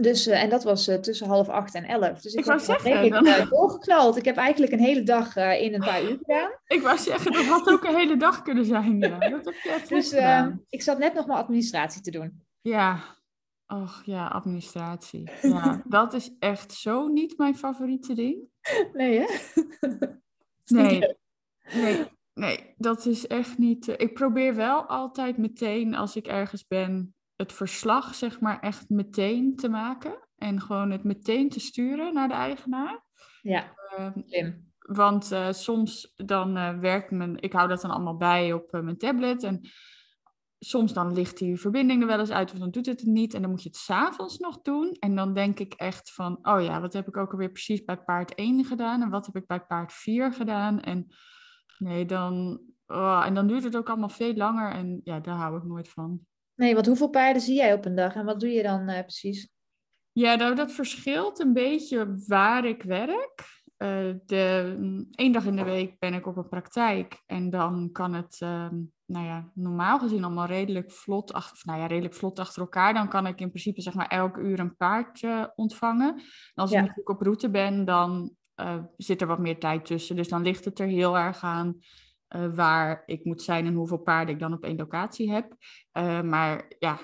Dus, 0.00 0.26
uh, 0.26 0.42
en 0.42 0.50
dat 0.50 0.64
was 0.64 0.88
uh, 0.88 0.94
tussen 0.94 1.26
half 1.26 1.48
acht 1.48 1.74
en 1.74 1.84
elf. 1.84 2.20
Dus 2.20 2.32
ik, 2.32 2.38
ik 2.38 2.44
wou 2.44 2.60
zeggen, 2.60 3.04
ik, 3.04 3.12
dan... 3.12 3.26
uh, 3.26 3.50
doorgeknald. 3.50 4.16
Ik 4.16 4.24
heb 4.24 4.36
eigenlijk 4.36 4.72
een 4.72 4.78
hele 4.78 5.02
dag 5.02 5.36
in 5.36 5.74
een 5.74 5.80
paar 5.80 6.02
uur 6.02 6.18
gedaan. 6.22 6.50
Ik 6.66 6.82
wou 6.82 6.98
zeggen, 6.98 7.32
dat 7.32 7.44
had 7.44 7.68
ook 7.68 7.84
een 7.84 7.96
hele 7.96 8.16
dag 8.16 8.42
kunnen 8.42 8.64
zijn. 8.64 9.00
Ja. 9.00 9.18
Dat 9.18 9.44
heb 9.44 9.54
je 9.54 9.70
echt 9.70 9.88
dus 9.88 10.12
ik 10.68 10.82
zat 10.82 10.98
net 10.98 11.14
nog 11.14 11.26
maar 11.26 11.36
administratie 11.36 12.02
te 12.02 12.10
doen. 12.10 12.42
Ja, 12.60 13.00
och 13.66 14.02
ja, 14.04 14.26
administratie. 14.26 15.30
Ja, 15.42 15.82
dat 15.86 16.14
is 16.14 16.30
echt 16.38 16.72
zo 16.72 17.06
niet 17.06 17.38
mijn 17.38 17.56
favoriete 17.56 18.14
ding. 18.14 18.36
Nee, 18.92 19.18
hè? 19.18 19.26
Nee. 20.64 21.16
Nee, 21.74 22.04
nee, 22.34 22.74
dat 22.76 23.06
is 23.06 23.26
echt 23.26 23.58
niet. 23.58 23.94
Ik 23.96 24.14
probeer 24.14 24.54
wel 24.54 24.86
altijd 24.86 25.36
meteen 25.36 25.94
als 25.94 26.16
ik 26.16 26.26
ergens 26.26 26.66
ben 26.66 27.14
het 27.38 27.52
verslag 27.52 28.14
zeg 28.14 28.40
maar 28.40 28.60
echt 28.60 28.88
meteen 28.88 29.56
te 29.56 29.68
maken 29.68 30.28
en 30.36 30.60
gewoon 30.60 30.90
het 30.90 31.04
meteen 31.04 31.48
te 31.48 31.60
sturen 31.60 32.14
naar 32.14 32.28
de 32.28 32.34
eigenaar. 32.34 33.04
Ja, 33.42 33.74
slim. 34.26 34.66
Want 34.78 35.32
uh, 35.32 35.52
soms 35.52 36.12
dan 36.16 36.56
uh, 36.56 36.78
werkt 36.78 37.10
mijn, 37.10 37.40
ik 37.40 37.52
hou 37.52 37.68
dat 37.68 37.80
dan 37.80 37.90
allemaal 37.90 38.16
bij 38.16 38.52
op 38.52 38.74
uh, 38.74 38.80
mijn 38.80 38.98
tablet 38.98 39.42
en 39.42 39.60
soms 40.58 40.92
dan 40.92 41.12
ligt 41.12 41.38
die 41.38 41.60
verbinding 41.60 42.00
er 42.00 42.06
wel 42.06 42.18
eens 42.18 42.30
uit 42.30 42.52
of 42.52 42.58
dan 42.58 42.70
doet 42.70 42.86
het 42.86 43.00
het 43.00 43.08
niet 43.08 43.34
en 43.34 43.40
dan 43.42 43.50
moet 43.50 43.62
je 43.62 43.68
het 43.68 43.78
s'avonds 43.78 44.38
nog 44.38 44.62
doen 44.62 44.96
en 44.98 45.14
dan 45.14 45.34
denk 45.34 45.58
ik 45.58 45.74
echt 45.74 46.12
van, 46.12 46.38
oh 46.42 46.62
ja, 46.62 46.80
wat 46.80 46.92
heb 46.92 47.08
ik 47.08 47.16
ook 47.16 47.32
alweer 47.32 47.50
precies 47.50 47.84
bij 47.84 47.98
paard 47.98 48.34
1 48.34 48.64
gedaan 48.64 49.02
en 49.02 49.10
wat 49.10 49.26
heb 49.26 49.36
ik 49.36 49.46
bij 49.46 49.60
paard 49.60 49.92
4 49.92 50.32
gedaan 50.32 50.80
en 50.80 51.06
nee, 51.78 52.04
dan, 52.04 52.60
oh, 52.86 53.22
en 53.26 53.34
dan 53.34 53.46
duurt 53.46 53.64
het 53.64 53.76
ook 53.76 53.88
allemaal 53.88 54.08
veel 54.08 54.34
langer 54.34 54.72
en 54.72 55.00
ja, 55.04 55.20
daar 55.20 55.36
hou 55.36 55.56
ik 55.56 55.64
nooit 55.64 55.88
van. 55.88 56.26
Nee, 56.58 56.74
want 56.74 56.86
hoeveel 56.86 57.08
paarden 57.08 57.42
zie 57.42 57.56
jij 57.56 57.72
op 57.72 57.84
een 57.84 57.94
dag 57.94 58.14
en 58.14 58.24
wat 58.24 58.40
doe 58.40 58.50
je 58.50 58.62
dan 58.62 58.90
uh, 58.90 59.00
precies? 59.00 59.48
Ja, 60.12 60.34
nou, 60.34 60.54
dat 60.54 60.72
verschilt 60.72 61.38
een 61.38 61.52
beetje 61.52 62.14
waar 62.26 62.64
ik 62.64 62.82
werk. 62.82 63.56
Uh, 63.78 64.14
de, 64.26 64.76
één 65.10 65.32
dag 65.32 65.44
in 65.44 65.56
de 65.56 65.64
week 65.64 65.98
ben 65.98 66.14
ik 66.14 66.26
op 66.26 66.36
een 66.36 66.48
praktijk 66.48 67.22
en 67.26 67.50
dan 67.50 67.88
kan 67.92 68.14
het, 68.14 68.40
uh, 68.42 68.68
nou 69.04 69.26
ja, 69.26 69.50
normaal 69.54 69.98
gezien 69.98 70.24
allemaal 70.24 70.46
redelijk 70.46 70.92
vlot, 70.92 71.32
achter, 71.32 71.52
of 71.52 71.64
nou 71.64 71.78
ja, 71.78 71.86
redelijk 71.86 72.14
vlot 72.14 72.38
achter 72.38 72.62
elkaar. 72.62 72.94
Dan 72.94 73.08
kan 73.08 73.26
ik 73.26 73.40
in 73.40 73.48
principe 73.48 73.80
zeg 73.80 73.94
maar 73.94 74.08
elk 74.08 74.36
uur 74.36 74.58
een 74.58 74.76
paard 74.76 75.26
ontvangen. 75.54 76.14
En 76.14 76.22
als 76.54 76.70
ja. 76.70 76.76
ik 76.76 76.82
natuurlijk 76.82 77.10
op 77.10 77.20
route 77.20 77.50
ben, 77.50 77.84
dan 77.84 78.36
uh, 78.60 78.78
zit 78.96 79.20
er 79.20 79.26
wat 79.26 79.38
meer 79.38 79.58
tijd 79.58 79.84
tussen. 79.84 80.16
Dus 80.16 80.28
dan 80.28 80.42
ligt 80.42 80.64
het 80.64 80.78
er 80.78 80.86
heel 80.86 81.18
erg 81.18 81.42
aan 81.42 81.78
uh, 82.36 82.54
waar 82.54 83.02
ik 83.06 83.24
moet 83.24 83.42
zijn 83.42 83.66
en 83.66 83.74
hoeveel 83.74 83.98
paarden 83.98 84.34
ik 84.34 84.40
dan 84.40 84.52
op 84.52 84.64
één 84.64 84.76
locatie 84.76 85.32
heb. 85.32 85.56
Uh, 85.92 86.20
maar 86.22 86.72
ja, 86.78 86.98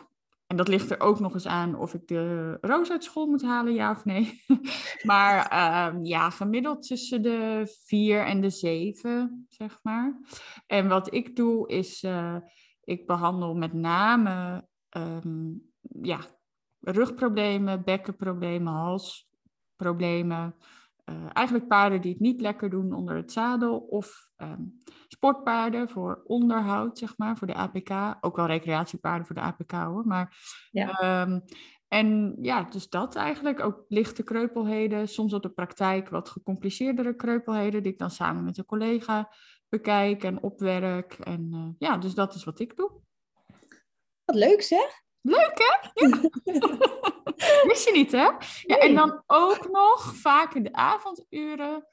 en 0.47 0.57
dat 0.57 0.69
ligt 0.69 0.91
er 0.91 1.01
ook 1.01 1.21
nog 1.21 1.35
eens 1.35 1.47
aan 1.47 1.79
of 1.79 1.95
ik 1.95 2.09
de 2.09 2.57
roos 2.61 2.91
uit 2.91 3.05
school 3.05 3.27
moet 3.27 3.43
halen, 3.43 3.75
ja 3.75 3.91
of 3.91 4.05
nee. 4.05 4.43
maar 5.03 5.53
uh, 5.53 5.99
ja, 6.03 6.31
gemiddeld 6.31 6.87
tussen 6.87 7.23
de 7.23 7.63
vier 7.85 8.25
en 8.25 8.41
de 8.41 8.51
zeven, 8.51 9.47
zeg 9.49 9.79
maar. 9.83 10.21
En 10.67 10.89
wat 10.89 11.15
ik 11.15 11.37
doe 11.37 11.69
is, 11.69 12.03
uh, 12.03 12.37
ik 12.85 13.07
behandel 13.07 13.55
met 13.55 13.73
name 13.73 14.65
um, 14.97 15.63
ja, 16.03 16.21
rugproblemen, 16.81 17.85
bekkenproblemen, 17.85 18.73
halsproblemen. 18.73 20.55
Uh, 21.11 21.27
eigenlijk 21.33 21.69
paarden 21.69 22.01
die 22.01 22.13
het 22.13 22.21
niet 22.21 22.41
lekker 22.41 22.71
doen 22.71 22.93
onder 22.93 23.17
het 23.17 23.33
zadel 23.33 23.79
of 23.79 24.27
um, 24.37 24.83
sportpaarden 25.09 25.89
voor 25.89 26.23
onderhoud, 26.25 26.99
zeg 26.99 27.19
maar, 27.19 27.37
voor 27.37 27.47
de 27.47 27.55
APK. 27.55 28.17
Ook 28.21 28.37
wel 28.37 28.47
recreatiepaarden 28.47 29.27
voor 29.27 29.35
de 29.35 29.41
APK 29.41 29.71
hoor. 29.71 30.07
Maar, 30.07 30.37
ja. 30.71 31.23
Um, 31.23 31.45
en 31.89 32.37
ja, 32.41 32.63
dus 32.63 32.89
dat 32.89 33.15
eigenlijk. 33.15 33.61
Ook 33.61 33.85
lichte 33.89 34.23
kreupelheden, 34.23 35.09
soms 35.09 35.33
op 35.33 35.43
de 35.43 35.51
praktijk 35.51 36.09
wat 36.09 36.29
gecompliceerdere 36.29 37.17
kreupelheden, 37.17 37.83
die 37.83 37.93
ik 37.93 37.99
dan 37.99 38.11
samen 38.11 38.45
met 38.45 38.59
een 38.59 38.65
collega 38.65 39.33
bekijk 39.69 40.25
en 40.25 40.43
opwerk. 40.43 41.13
En 41.13 41.51
uh, 41.53 41.69
ja, 41.79 41.97
dus 41.97 42.15
dat 42.15 42.35
is 42.35 42.45
wat 42.45 42.61
ik 42.61 42.77
doe. 42.77 42.91
Wat 44.25 44.37
leuk 44.37 44.63
zeg! 44.63 45.04
Leuk 45.25 45.53
hè? 45.55 46.05
Ja. 46.07 46.21
Wist 47.69 47.85
je 47.85 47.93
niet 47.93 48.13
hè? 48.13 48.29
Ja, 48.67 48.79
en 48.79 48.95
dan 48.95 49.23
ook 49.27 49.69
nog 49.71 50.17
vaak 50.17 50.55
in 50.55 50.63
de 50.63 50.73
avonduren 50.73 51.87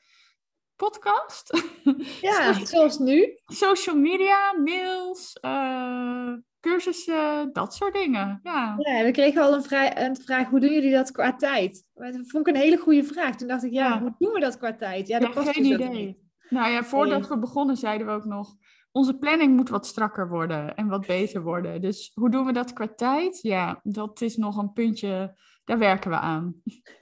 podcast. 0.76 1.64
Ja, 2.22 2.66
zoals 2.66 3.00
nu. 3.00 3.40
Social 3.46 3.96
media, 3.96 4.54
mails, 4.64 5.38
uh, 5.42 6.34
cursussen, 6.60 7.50
dat 7.54 7.74
soort 7.74 7.94
dingen. 7.94 8.40
Ja. 8.44 8.76
ja, 8.78 9.04
we 9.04 9.12
kregen 9.12 9.42
al 9.42 9.54
een, 9.54 9.64
vrij, 9.64 10.06
een 10.06 10.16
vraag, 10.16 10.50
hoe 10.50 10.60
doen 10.60 10.74
jullie 10.74 10.92
dat 10.92 11.12
qua 11.12 11.36
tijd? 11.36 11.88
Dat 11.94 12.16
vond 12.28 12.48
ik 12.48 12.56
een 12.56 12.62
hele 12.62 12.78
goede 12.78 13.04
vraag. 13.04 13.36
Toen 13.36 13.48
dacht 13.48 13.64
ik, 13.64 13.72
ja, 13.72 13.88
ja. 13.88 14.00
hoe 14.00 14.16
doen 14.18 14.32
we 14.32 14.40
dat 14.40 14.58
qua 14.58 14.76
tijd? 14.76 15.08
Ja, 15.08 15.20
dat 15.20 15.34
ja, 15.34 15.52
geen 15.52 15.64
dus 15.64 15.72
idee. 15.72 16.30
Nou 16.50 16.72
ja, 16.72 16.84
voordat 16.84 17.28
we 17.28 17.40
begonnen 17.40 17.78
zeiden 17.78 18.08
we 18.08 18.14
ook 18.14 18.26
nog, 18.26 18.56
onze 18.92 19.18
planning 19.18 19.56
moet 19.56 19.70
wat 19.70 19.86
strakker 19.86 20.30
worden 20.30 20.76
en 20.76 20.88
wat 20.88 21.08
beter 21.08 21.42
worden. 21.42 21.82
Dus 21.82 22.12
hoe 22.14 22.30
doen 22.30 22.46
we 22.46 22.54
dat 22.54 22.74
qua 22.74 22.88
tijd? 22.96 23.40
Ja, 23.42 23.80
dat 23.84 24.22
is 24.22 24.38
nog 24.38 24.58
een 24.58 24.74
puntje, 24.74 25.38
daar 25.64 25.80
werken 25.80 26.10
we 26.10 26.18
aan. 26.18 26.56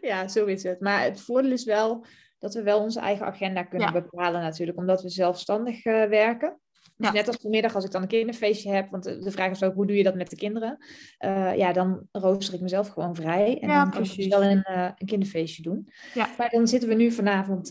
Ja, 0.00 0.28
zo 0.28 0.44
is 0.44 0.62
het. 0.62 0.80
Maar 0.80 1.02
het 1.02 1.20
voordeel 1.20 1.50
is 1.50 1.64
wel 1.64 2.06
dat 2.38 2.54
we 2.54 2.62
wel 2.62 2.80
onze 2.80 3.00
eigen 3.00 3.26
agenda 3.26 3.62
kunnen 3.62 3.92
bepalen 3.92 4.40
natuurlijk, 4.40 4.78
omdat 4.78 5.02
we 5.02 5.08
zelfstandig 5.08 5.84
uh, 5.84 6.04
werken. 6.04 6.60
Dus 6.96 7.06
ja. 7.06 7.12
net 7.12 7.26
als 7.26 7.36
vanmiddag 7.40 7.74
als 7.74 7.84
ik 7.84 7.90
dan 7.90 8.02
een 8.02 8.08
kinderfeestje 8.08 8.70
heb, 8.70 8.90
want 8.90 9.04
de 9.04 9.30
vraag 9.30 9.50
is 9.50 9.62
ook 9.62 9.74
hoe 9.74 9.86
doe 9.86 9.96
je 9.96 10.02
dat 10.02 10.14
met 10.14 10.30
de 10.30 10.36
kinderen? 10.36 10.84
Uh, 11.24 11.56
ja, 11.56 11.72
dan 11.72 12.08
rooster 12.10 12.54
ik 12.54 12.60
mezelf 12.60 12.88
gewoon 12.88 13.14
vrij 13.14 13.58
en 13.60 13.68
ja, 13.68 13.82
dan 13.82 13.90
kan 13.90 14.02
ik 14.16 14.30
wel 14.30 14.44
een, 14.44 14.64
uh, 14.70 14.90
een 14.96 15.06
kinderfeestje 15.06 15.62
doen. 15.62 15.88
Ja. 16.14 16.28
Maar 16.38 16.50
dan 16.50 16.68
zitten 16.68 16.88
we 16.88 16.94
nu 16.94 17.10
vanavond 17.10 17.70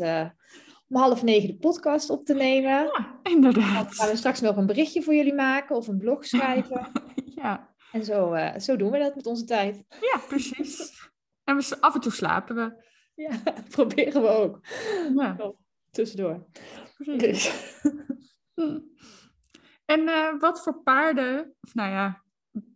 om 0.92 0.98
half 0.98 1.24
negen 1.24 1.48
de 1.48 1.56
podcast 1.56 2.10
op 2.10 2.26
te 2.26 2.34
nemen. 2.34 2.72
Ja, 2.72 3.20
inderdaad. 3.24 3.86
Dan 3.86 3.94
gaan 3.94 4.10
we 4.10 4.16
straks 4.16 4.42
nog 4.42 4.58
een 4.58 4.66
berichtje 4.66 5.02
voor 5.02 5.14
jullie 5.14 5.34
maken 5.34 5.76
of 5.76 5.88
een 5.88 5.98
blog 5.98 6.26
schrijven. 6.26 6.92
ja. 7.42 7.70
En 7.92 8.06
zo, 8.06 8.36
zo 8.58 8.76
doen 8.76 8.92
we 8.92 8.98
dat 9.00 9.16
met 9.16 9.26
onze 9.26 9.46
tijd. 9.46 9.84
Ja, 9.90 10.20
precies. 10.28 11.10
En 11.44 11.58
we, 11.58 11.78
af 11.80 11.96
en 11.96 12.02
toe 12.02 12.12
slapen 12.12 12.56
we. 12.56 12.84
Ja, 13.16 13.42
proberen 13.76 14.22
we 14.22 14.28
ook. 14.28 14.60
Ja. 15.16 15.54
Tussendoor. 15.90 16.46
Dus. 16.98 17.52
En 19.86 20.02
uh, 20.02 20.40
wat 20.40 20.64
voor 20.64 20.82
paarden, 20.84 21.56
of 21.62 21.74
nou 21.74 21.92
ja, 21.92 22.24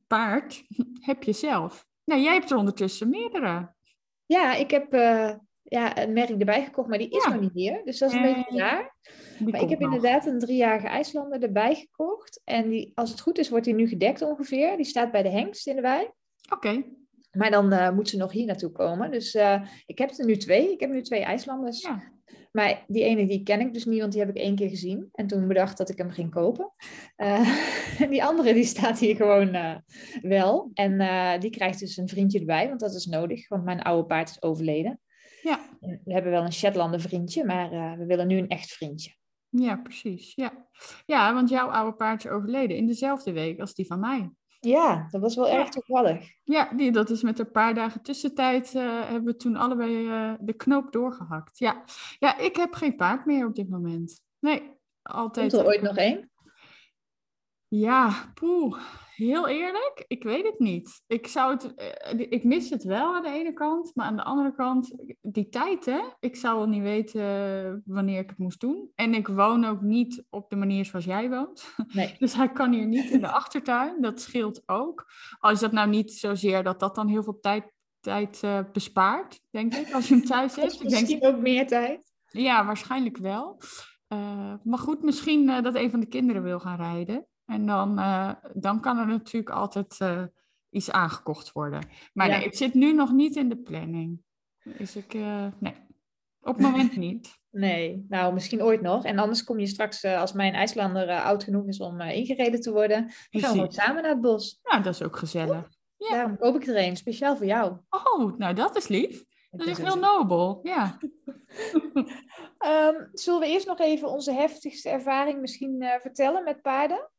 paard, 0.08 0.64
heb 1.00 1.24
je 1.24 1.34
zelf? 1.34 1.86
Nou, 2.04 2.22
jij 2.22 2.34
hebt 2.34 2.52
er 2.52 2.58
ondertussen 2.58 3.10
meerdere. 3.10 3.74
Ja, 4.26 4.54
ik 4.54 4.72
heb 4.72 4.94
uh, 4.94 5.34
ja, 5.68 5.98
een 5.98 6.14
merk 6.14 6.30
erbij 6.30 6.64
gekocht, 6.64 6.90
maar 6.90 6.98
die 6.98 7.10
is 7.10 7.24
ja. 7.24 7.32
nog 7.32 7.42
niet 7.42 7.54
hier. 7.54 7.82
Dus 7.84 7.98
dat 7.98 8.10
is 8.10 8.16
een 8.16 8.24
en... 8.24 8.34
beetje 8.34 8.60
raar. 8.60 8.96
Maar 9.40 9.62
ik 9.62 9.70
heb 9.70 9.80
nog. 9.80 9.94
inderdaad 9.94 10.26
een 10.26 10.40
driejarige 10.40 10.88
IJslander 10.88 11.44
erbij 11.44 11.76
gekocht. 11.76 12.42
En 12.44 12.70
die, 12.70 12.92
als 12.96 13.10
het 13.10 13.22
goed 13.22 13.38
is, 13.38 13.50
wordt 13.50 13.66
die 13.66 13.74
nu 13.74 13.88
gedekt 13.88 14.22
ongeveer. 14.22 14.76
Die 14.76 14.86
staat 14.86 15.12
bij 15.12 15.24
de 15.24 15.30
hengst 15.30 15.68
in 15.68 15.76
de 15.76 15.82
wei. 15.82 16.10
Oké. 16.54 16.84
Maar 17.32 17.52
dan 17.52 17.74
uh, 17.74 17.92
moet 17.92 18.10
ze 18.10 18.18
nog 18.18 18.32
hier 18.32 18.46
naartoe 18.46 18.72
komen. 18.72 19.12
Dus 19.12 19.36
uh, 19.36 19.62
ik 19.86 19.98
heb 19.98 20.12
er 20.12 20.26
nu 20.26 20.38
twee. 20.38 20.72
Ik 20.72 20.80
heb 20.80 20.90
nu 20.90 21.02
twee 21.02 21.24
IJslanders. 21.24 21.82
Ja. 21.82 22.14
Maar 22.52 22.84
die 22.88 23.04
ene 23.04 23.28
die 23.28 23.44
ken 23.44 23.60
ik 23.60 23.74
dus 23.74 23.86
niet, 23.86 24.00
want 24.00 24.12
die 24.12 24.22
heb 24.22 24.30
ik 24.30 24.42
één 24.42 24.56
keer 24.56 24.70
gezien. 24.70 25.10
En 25.12 25.28
toen 25.28 25.48
bedacht 25.48 25.78
dat 25.78 25.90
ik 25.90 25.98
hem 25.98 26.12
ging 26.12 26.32
kopen. 26.32 26.72
Uh, 27.18 28.00
en 28.02 28.10
die 28.10 28.24
andere 28.24 28.54
die 28.54 28.64
staat 28.64 29.00
hier 29.00 29.16
gewoon 29.16 29.82
wel. 30.22 30.72
En 30.74 31.40
die 31.40 31.50
krijgt 31.50 31.80
dus 31.80 31.98
een 31.98 32.10
vriendje 32.10 32.40
erbij, 32.40 32.68
want 32.68 32.80
dat 32.80 32.94
is 32.94 33.06
nodig. 33.06 33.48
Want 33.48 33.64
mijn 33.64 33.82
oude 33.82 34.08
paard 34.08 34.30
is 34.30 34.42
overleden. 34.42 35.00
Ja. 35.46 35.60
We 35.80 36.14
hebben 36.14 36.32
wel 36.32 36.44
een 36.44 36.54
Shetlander 36.54 37.00
vriendje, 37.00 37.46
maar 37.46 37.98
we 37.98 38.06
willen 38.06 38.28
nu 38.28 38.38
een 38.38 38.48
echt 38.48 38.72
vriendje. 38.72 39.12
Ja, 39.50 39.76
precies. 39.76 40.36
Ja. 40.36 40.68
ja, 41.06 41.34
want 41.34 41.50
jouw 41.50 41.70
oude 41.70 41.96
paard 41.96 42.26
is 42.26 42.32
overleden 42.32 42.78
in 42.78 42.88
dezelfde 42.88 43.32
week 43.32 43.60
als 43.60 43.74
die 43.74 43.86
van 43.86 44.00
mij. 44.00 44.32
Ja, 44.60 45.08
dat 45.12 45.22
was 45.22 45.36
wel 45.36 45.50
erg 45.50 45.70
toevallig. 45.70 46.32
Ja, 46.44 46.74
die, 46.74 46.92
dat 46.92 47.10
is 47.10 47.22
met 47.22 47.40
een 47.40 47.52
paar 47.52 47.74
dagen 47.74 48.02
tussentijd 48.02 48.74
uh, 48.74 48.84
hebben 48.84 49.24
we 49.24 49.36
toen 49.36 49.56
allebei 49.56 50.08
uh, 50.08 50.34
de 50.40 50.54
knoop 50.54 50.92
doorgehakt. 50.92 51.58
Ja. 51.58 51.84
ja, 52.20 52.38
ik 52.38 52.56
heb 52.56 52.74
geen 52.74 52.96
paard 52.96 53.26
meer 53.26 53.46
op 53.46 53.56
dit 53.56 53.70
moment. 53.70 54.22
Nee, 54.40 54.72
altijd. 55.02 55.52
Komt 55.52 55.62
er 55.62 55.68
ooit 55.68 55.82
nog 55.82 55.98
één? 55.98 56.32
Ja, 57.68 58.32
poeh. 58.34 58.78
Heel 59.16 59.48
eerlijk, 59.48 60.06
ik 60.08 60.24
weet 60.24 60.46
het 60.46 60.60
niet. 60.60 61.04
Ik, 61.08 61.28
zou 61.28 61.54
het, 61.54 61.74
eh, 61.76 62.20
ik 62.30 62.44
mis 62.44 62.70
het 62.70 62.84
wel 62.84 63.16
aan 63.16 63.24
de 63.24 63.30
ene 63.30 63.54
kant, 63.54 63.92
maar 63.94 64.06
aan 64.06 64.16
de 64.16 64.24
andere 64.24 64.56
kant, 64.56 64.96
die 65.22 65.50
tijd 65.50 65.86
hè. 65.86 66.00
Ik 66.20 66.36
zou 66.36 66.58
wel 66.58 66.68
niet 66.68 66.82
weten 66.82 67.84
wanneer 67.86 68.20
ik 68.20 68.30
het 68.30 68.38
moest 68.38 68.60
doen. 68.60 68.92
En 68.96 69.14
ik 69.14 69.28
woon 69.28 69.66
ook 69.66 69.82
niet 69.82 70.26
op 70.30 70.50
de 70.50 70.56
manier 70.56 70.86
zoals 70.86 71.06
jij 71.06 71.30
woont. 71.30 71.76
Nee. 71.94 72.16
Dus 72.26 72.34
hij 72.34 72.52
kan 72.52 72.74
hier 72.74 72.86
niet 72.88 73.10
in 73.10 73.22
de 73.22 73.32
achtertuin, 73.42 74.02
dat 74.02 74.22
scheelt 74.22 74.64
ook. 74.66 75.06
Al 75.40 75.52
is 75.52 75.60
dat 75.60 75.72
nou 75.72 75.90
niet 75.90 76.14
zozeer 76.14 76.64
dat 76.64 76.80
dat 76.80 76.96
dan 76.96 77.08
heel 77.08 77.24
veel 77.24 77.40
tijd, 77.40 77.72
tijd 78.00 78.42
uh, 78.46 78.60
bespaart, 78.72 79.42
denk 79.52 79.76
ik, 79.76 79.94
als 79.94 80.08
je 80.08 80.16
hem 80.16 80.26
thuis 80.26 80.56
hebt. 80.62 80.84
Misschien 80.84 81.20
denk, 81.20 81.36
ook 81.36 81.42
meer 81.42 81.68
tijd. 81.68 82.14
Ja, 82.26 82.66
waarschijnlijk 82.66 83.18
wel. 83.18 83.60
Uh, 84.14 84.54
maar 84.64 84.80
goed, 84.80 85.04
misschien 85.04 85.50
uh, 85.50 85.62
dat 85.62 85.76
een 85.76 85.92
van 85.92 86.00
de 86.00 86.08
kinderen 86.08 86.44
wil 86.44 86.60
gaan 86.60 86.78
rijden. 86.78 87.28
En 87.46 87.66
dan, 87.66 88.00
uh, 88.00 88.32
dan 88.54 88.82
kan 88.82 88.98
er 88.98 89.08
natuurlijk 89.08 89.56
altijd 89.56 90.00
uh, 90.02 90.24
iets 90.70 90.92
aangekocht 90.92 91.52
worden. 91.52 91.88
Maar 92.14 92.28
nee, 92.28 92.44
het 92.44 92.58
zit 92.58 92.74
nu 92.74 92.94
nog 92.94 93.12
niet 93.12 93.36
in 93.36 93.50
de 93.50 93.58
planning. 93.58 94.22
Is 94.64 94.96
ik, 94.96 95.14
uh, 95.14 95.46
nee, 95.60 95.76
op 96.42 96.56
het 96.56 96.60
moment 96.60 96.96
niet. 97.08 97.40
Nee, 97.52 98.06
nou 98.10 98.34
misschien 98.34 98.64
ooit 98.64 98.82
nog. 98.82 99.06
En 99.06 99.20
anders 99.20 99.44
kom 99.44 99.60
je 99.60 99.68
straks, 99.68 100.06
als 100.06 100.34
mijn 100.34 100.54
IJslander 100.54 101.22
oud 101.22 101.44
genoeg 101.44 101.68
is 101.68 101.80
om 101.80 102.02
ingereden 102.02 102.62
te 102.62 102.72
worden, 102.72 103.12
dan 103.30 103.42
gaan 103.42 103.62
we 103.62 103.72
samen 103.72 104.02
naar 104.02 104.12
het 104.12 104.22
bos. 104.22 104.60
Ja, 104.64 104.80
dat 104.80 104.94
is 104.94 105.04
ook 105.04 105.18
gezellig. 105.18 105.70
Ja. 105.98 106.10
Daarom 106.10 106.38
koop 106.38 106.56
ik 106.56 106.68
er 106.68 106.78
een, 106.78 106.98
speciaal 106.98 107.38
voor 107.38 107.46
jou. 107.46 107.78
Oh, 107.90 108.38
nou 108.38 108.54
dat 108.54 108.76
is 108.76 108.88
lief. 108.88 109.24
Dat 109.58 109.68
is 109.68 109.78
heel 109.78 109.96
nobel, 109.96 110.60
ja. 110.64 110.98
um, 112.66 113.10
zullen 113.14 113.40
we 113.40 113.48
eerst 113.48 113.68
nog 113.68 113.80
even 113.80 114.10
onze 114.10 114.32
heftigste 114.32 114.90
ervaring 114.90 115.42
misschien 115.42 115.82
uh, 115.82 115.94
vertellen 116.02 116.44
met 116.44 116.62
paarden? 116.62 117.10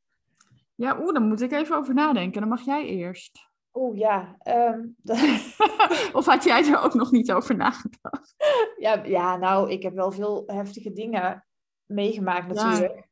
Ja, 0.76 0.98
oeh, 1.00 1.12
daar 1.12 1.22
moet 1.22 1.42
ik 1.42 1.52
even 1.52 1.76
over 1.76 1.94
nadenken. 1.94 2.40
Dan 2.40 2.50
mag 2.50 2.64
jij 2.64 2.86
eerst. 2.86 3.48
Oeh, 3.72 3.98
ja. 3.98 4.36
Um, 4.48 4.96
of 6.18 6.26
had 6.26 6.44
jij 6.44 6.64
er 6.64 6.82
ook 6.82 6.94
nog 6.94 7.10
niet 7.10 7.32
over 7.32 7.56
nagedacht? 7.56 8.34
ja, 8.76 9.04
ja, 9.04 9.36
nou, 9.36 9.70
ik 9.70 9.82
heb 9.82 9.94
wel 9.94 10.12
veel 10.12 10.42
heftige 10.46 10.92
dingen 10.92 11.46
meegemaakt 11.86 12.54
natuurlijk. 12.54 12.94
Ja. 12.94 13.04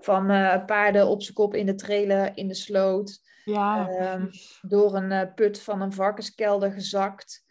Van 0.00 0.30
uh, 0.30 0.64
paarden 0.64 1.06
op 1.06 1.22
zijn 1.22 1.34
kop 1.34 1.54
in 1.54 1.66
de 1.66 1.74
trailer, 1.74 2.36
in 2.36 2.48
de 2.48 2.54
sloot. 2.54 3.20
Ja. 3.44 3.88
Um, 4.14 4.30
door 4.60 4.94
een 4.94 5.10
uh, 5.10 5.34
put 5.34 5.60
van 5.60 5.80
een 5.80 5.92
varkenskelder 5.92 6.72
gezakt. 6.72 7.44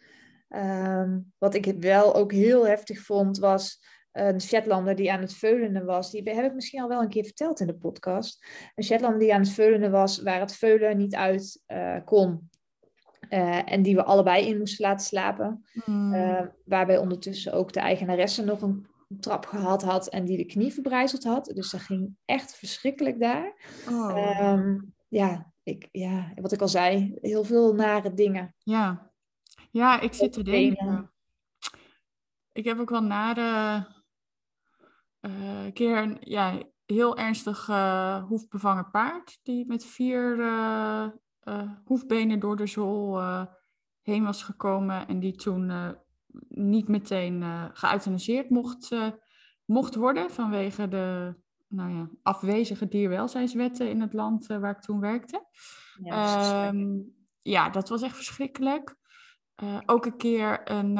Um, 0.49 1.33
wat 1.37 1.53
ik 1.53 1.75
wel 1.79 2.15
ook 2.15 2.31
heel 2.31 2.67
heftig 2.67 3.01
vond, 3.01 3.37
was 3.37 3.79
een 4.11 4.41
Shetlander 4.41 4.95
die 4.95 5.11
aan 5.11 5.21
het 5.21 5.33
veulenen 5.33 5.85
was. 5.85 6.11
Die 6.11 6.29
heb 6.29 6.45
ik 6.45 6.53
misschien 6.53 6.81
al 6.81 6.87
wel 6.87 7.01
een 7.01 7.09
keer 7.09 7.23
verteld 7.23 7.59
in 7.59 7.67
de 7.67 7.75
podcast. 7.75 8.45
Een 8.75 8.83
Shetlander 8.83 9.19
die 9.19 9.33
aan 9.33 9.41
het 9.41 9.51
veulenen 9.51 9.91
was, 9.91 10.21
waar 10.21 10.39
het 10.39 10.55
veulen 10.55 10.97
niet 10.97 11.15
uit 11.15 11.63
uh, 11.67 11.97
kon. 12.05 12.49
Uh, 13.29 13.71
en 13.71 13.81
die 13.81 13.95
we 13.95 14.03
allebei 14.03 14.47
in 14.47 14.57
moesten 14.57 14.85
laten 14.85 15.05
slapen. 15.05 15.65
Mm. 15.85 16.13
Uh, 16.13 16.41
waarbij 16.65 16.97
ondertussen 16.97 17.53
ook 17.53 17.73
de 17.73 17.79
eigenaresse 17.79 18.43
nog 18.43 18.61
een 18.61 18.87
trap 19.19 19.45
gehad 19.45 19.81
had 19.83 20.07
en 20.07 20.25
die 20.25 20.37
de 20.37 20.45
knie 20.45 20.73
verbrijzeld 20.73 21.23
had. 21.23 21.45
Dus 21.45 21.71
dat 21.71 21.81
ging 21.81 22.15
echt 22.25 22.55
verschrikkelijk 22.55 23.19
daar. 23.19 23.53
Oh. 23.89 24.51
Um, 24.51 24.93
ja, 25.07 25.53
ik, 25.63 25.87
ja, 25.91 26.31
wat 26.35 26.51
ik 26.51 26.61
al 26.61 26.67
zei, 26.67 27.17
heel 27.21 27.43
veel 27.43 27.73
nare 27.73 28.13
dingen. 28.13 28.55
Ja, 28.57 29.11
ja, 29.71 29.99
ik 29.99 30.13
zit 30.13 30.33
te 30.33 30.43
denken. 30.43 31.11
Ik 32.51 32.65
heb 32.65 32.79
ook 32.79 32.89
wel 32.89 33.03
na 33.03 33.33
de 35.21 35.27
uh, 35.65 35.73
keer 35.73 35.97
een 35.97 36.17
ja, 36.19 36.63
heel 36.85 37.17
ernstig 37.17 37.67
uh, 37.67 38.23
hoefbevangen 38.23 38.89
paard. 38.89 39.39
Die 39.43 39.65
met 39.67 39.85
vier 39.85 40.37
uh, 40.37 41.07
hoefbenen 41.83 42.39
door 42.39 42.55
de 42.55 42.67
zool 42.67 43.21
heen 44.01 44.23
was 44.23 44.43
gekomen. 44.43 45.07
En 45.07 45.19
die 45.19 45.35
toen 45.35 45.95
niet 46.47 46.87
meteen 46.87 47.43
geëuthaniseerd 47.73 48.49
mocht, 48.49 48.95
mocht 49.65 49.95
worden. 49.95 50.31
Vanwege 50.31 50.87
de 50.87 51.35
nou 51.67 51.91
ja, 51.91 52.09
afwezige 52.21 52.87
dierwelzijnswetten 52.87 53.89
in 53.89 54.01
het 54.01 54.13
land 54.13 54.47
waar 54.47 54.75
ik 54.75 54.81
toen 54.81 54.99
werkte. 54.99 55.45
Ja, 56.03 56.67
um, 56.67 57.13
ja, 57.41 57.69
dat 57.69 57.89
was 57.89 58.01
echt 58.01 58.15
verschrikkelijk. 58.15 58.95
Ook 59.85 60.05
een 60.05 60.17
keer 60.17 60.71
een 60.71 60.97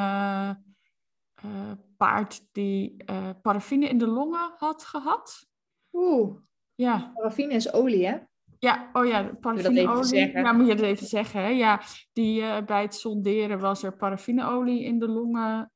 uh, 1.45 1.71
paard 1.97 2.47
die 2.51 3.03
paraffine 3.41 3.87
in 3.87 3.97
de 3.97 4.07
longen 4.07 4.53
had 4.57 4.83
gehad. 4.83 5.47
Oeh. 5.91 6.35
Ja. 6.75 7.11
Paraffine 7.13 7.53
is 7.53 7.73
olie, 7.73 8.07
hè? 8.07 8.17
Ja, 8.59 8.89
oh 8.93 9.05
ja, 9.05 9.31
paraffineolie. 9.39 10.31
Ja, 10.31 10.51
moet 10.51 10.67
je 10.67 10.75
dat 10.75 10.85
even 10.85 11.07
zeggen. 11.07 11.41
Hè? 11.41 11.47
Ja, 11.47 11.81
die, 12.13 12.63
bij 12.63 12.81
het 12.81 12.95
sonderen 12.95 13.59
was 13.59 13.83
er 13.83 13.95
paraffineolie 13.95 14.83
in 14.83 14.99
de 14.99 15.07
longen 15.07 15.71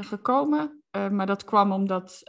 gekomen. 0.00 0.82
maar 1.10 1.26
dat 1.26 1.44
kwam 1.44 1.72
omdat 1.72 2.22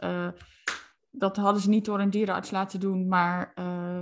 dat 1.16 1.36
hadden 1.36 1.62
ze 1.62 1.68
niet 1.68 1.84
door 1.84 2.00
een 2.00 2.10
dierenarts 2.10 2.50
laten 2.50 2.80
doen, 2.80 3.08
maar 3.08 3.52
uh, 3.58 4.00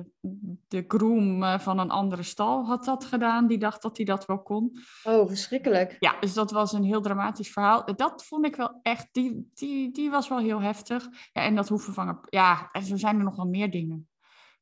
de 0.69 0.85
groom 0.89 1.43
uh, 1.43 1.59
van 1.59 1.79
een 1.79 1.91
andere 1.91 2.23
stal 2.23 2.65
had 2.65 2.85
dat 2.85 3.05
gedaan. 3.05 3.47
Die 3.47 3.59
dacht 3.59 3.83
dat 3.83 3.97
hij 3.97 4.07
dat 4.07 4.27
wel 4.27 4.43
kon. 4.43 4.79
Oh, 5.03 5.29
verschrikkelijk. 5.29 5.97
Ja, 5.99 6.17
dus 6.21 6.35
dat 6.35 6.51
was 6.51 6.73
een 6.73 6.85
heel 6.85 7.01
dramatisch 7.01 7.53
verhaal. 7.53 7.85
Dat 7.97 8.25
vond 8.25 8.47
ik 8.47 8.57
wel 8.57 8.79
echt, 8.83 9.09
die, 9.13 9.51
die, 9.55 9.91
die 9.91 10.11
was 10.11 10.29
wel 10.29 10.39
heel 10.39 10.61
heftig. 10.61 11.09
Ja, 11.33 11.43
en 11.43 11.55
dat 11.55 11.69
hoevenvangen, 11.69 12.19
ja, 12.29 12.69
en 12.73 12.83
zo 12.83 12.97
zijn 12.97 13.19
er 13.19 13.25
nog 13.25 13.37
wel 13.37 13.47
meer 13.47 13.71
dingen. 13.71 14.09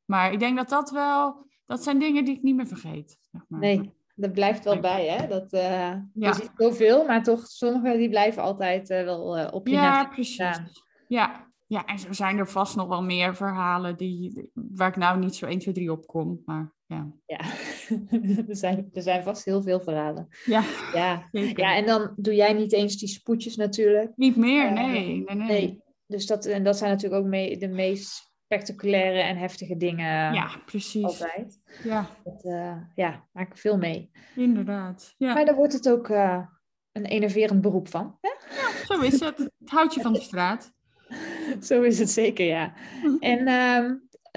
Maar 0.05 0.33
ik 0.33 0.39
denk 0.39 0.57
dat 0.57 0.69
dat 0.69 0.91
wel, 0.91 1.47
dat 1.67 1.83
zijn 1.83 1.99
dingen 1.99 2.25
die 2.25 2.37
ik 2.37 2.43
niet 2.43 2.57
meer 2.57 2.67
vergeet. 2.67 3.19
Zeg 3.33 3.43
maar. 3.49 3.61
Nee, 3.61 3.95
dat 4.15 4.33
blijft 4.33 4.65
wel 4.65 4.81
bij, 4.81 5.07
hè? 5.07 5.27
Dat, 5.27 5.53
uh, 5.53 5.61
ja. 5.61 6.09
Je 6.13 6.35
ziet 6.35 6.51
zoveel, 6.57 7.07
maar 7.07 7.23
toch, 7.23 7.47
sommige 7.47 7.97
die 7.97 8.09
blijven 8.09 8.43
altijd 8.43 8.89
wel 8.89 9.51
op 9.51 9.67
je 9.67 9.75
Ja, 9.75 10.05
precies. 10.05 10.37
Ja, 10.37 10.69
ja, 11.09 11.50
en 11.79 11.99
zo 11.99 12.13
zijn 12.13 12.39
er 12.39 12.49
vast 12.49 12.77
nog 12.77 12.89
wel 12.89 13.03
meer 13.03 13.37
verhalen 13.37 13.97
die, 13.97 14.51
waar 14.55 14.89
ik 14.89 14.97
nou 14.97 15.19
niet 15.19 15.35
zo 15.35 15.47
1, 15.47 15.59
2, 15.59 15.75
3 15.75 15.93
op 15.93 16.07
kom. 16.07 16.43
Maar 16.45 16.75
ja. 16.87 17.13
Ja, 17.27 17.41
er, 18.49 18.57
zijn, 18.57 18.89
er 18.93 19.03
zijn 19.03 19.23
vast 19.23 19.45
heel 19.45 19.63
veel 19.63 19.81
verhalen. 19.81 20.29
Ja, 20.45 20.65
ja. 20.95 21.29
ja, 21.33 21.77
en 21.77 21.87
dan 21.87 22.13
doe 22.17 22.35
jij 22.35 22.53
niet 22.53 22.73
eens 22.73 22.97
die 22.97 23.09
spoedjes 23.09 23.57
natuurlijk. 23.57 24.13
Niet 24.17 24.37
meer, 24.37 24.65
uh, 24.65 24.73
nee, 24.73 24.91
nee, 24.91 25.37
nee. 25.37 25.47
nee. 25.47 25.83
Dus 26.07 26.27
dat, 26.27 26.45
en 26.45 26.65
dat 26.65 26.79
zijn 26.79 26.91
natuurlijk 26.91 27.23
ook 27.23 27.29
mee, 27.29 27.57
de 27.57 27.69
meest 27.69 28.31
spectaculaire 28.45 29.21
en 29.21 29.37
heftige 29.37 29.77
dingen. 29.77 30.35
Ja, 30.35 30.51
precies. 30.67 31.05
Altijd. 31.05 31.61
Ja. 31.83 32.07
Dat, 32.25 32.45
uh, 32.45 32.77
ja, 32.95 33.29
maak 33.33 33.51
ik 33.51 33.57
veel 33.57 33.79
mee. 33.79 34.11
Inderdaad. 34.37 35.15
Ja. 35.17 35.35
Maar 35.35 35.45
daar 35.45 35.55
wordt 35.55 35.73
het 35.73 35.89
ook 35.89 36.09
uh, 36.09 36.47
een 36.93 37.05
enerverend 37.05 37.61
beroep 37.61 37.89
van. 37.89 38.19
Hè? 38.21 38.31
Ja, 38.57 38.85
zo 38.85 39.01
is 39.01 39.21
het. 39.21 39.39
Het 39.39 39.71
houdt 39.71 39.95
je 39.95 40.01
van 40.01 40.13
de 40.13 40.21
straat. 40.21 40.73
Zo 41.69 41.83
is 41.83 41.99
het 41.99 42.11
zeker, 42.11 42.47
ja. 42.47 42.73
En 43.21 43.49
uh, 43.49 43.91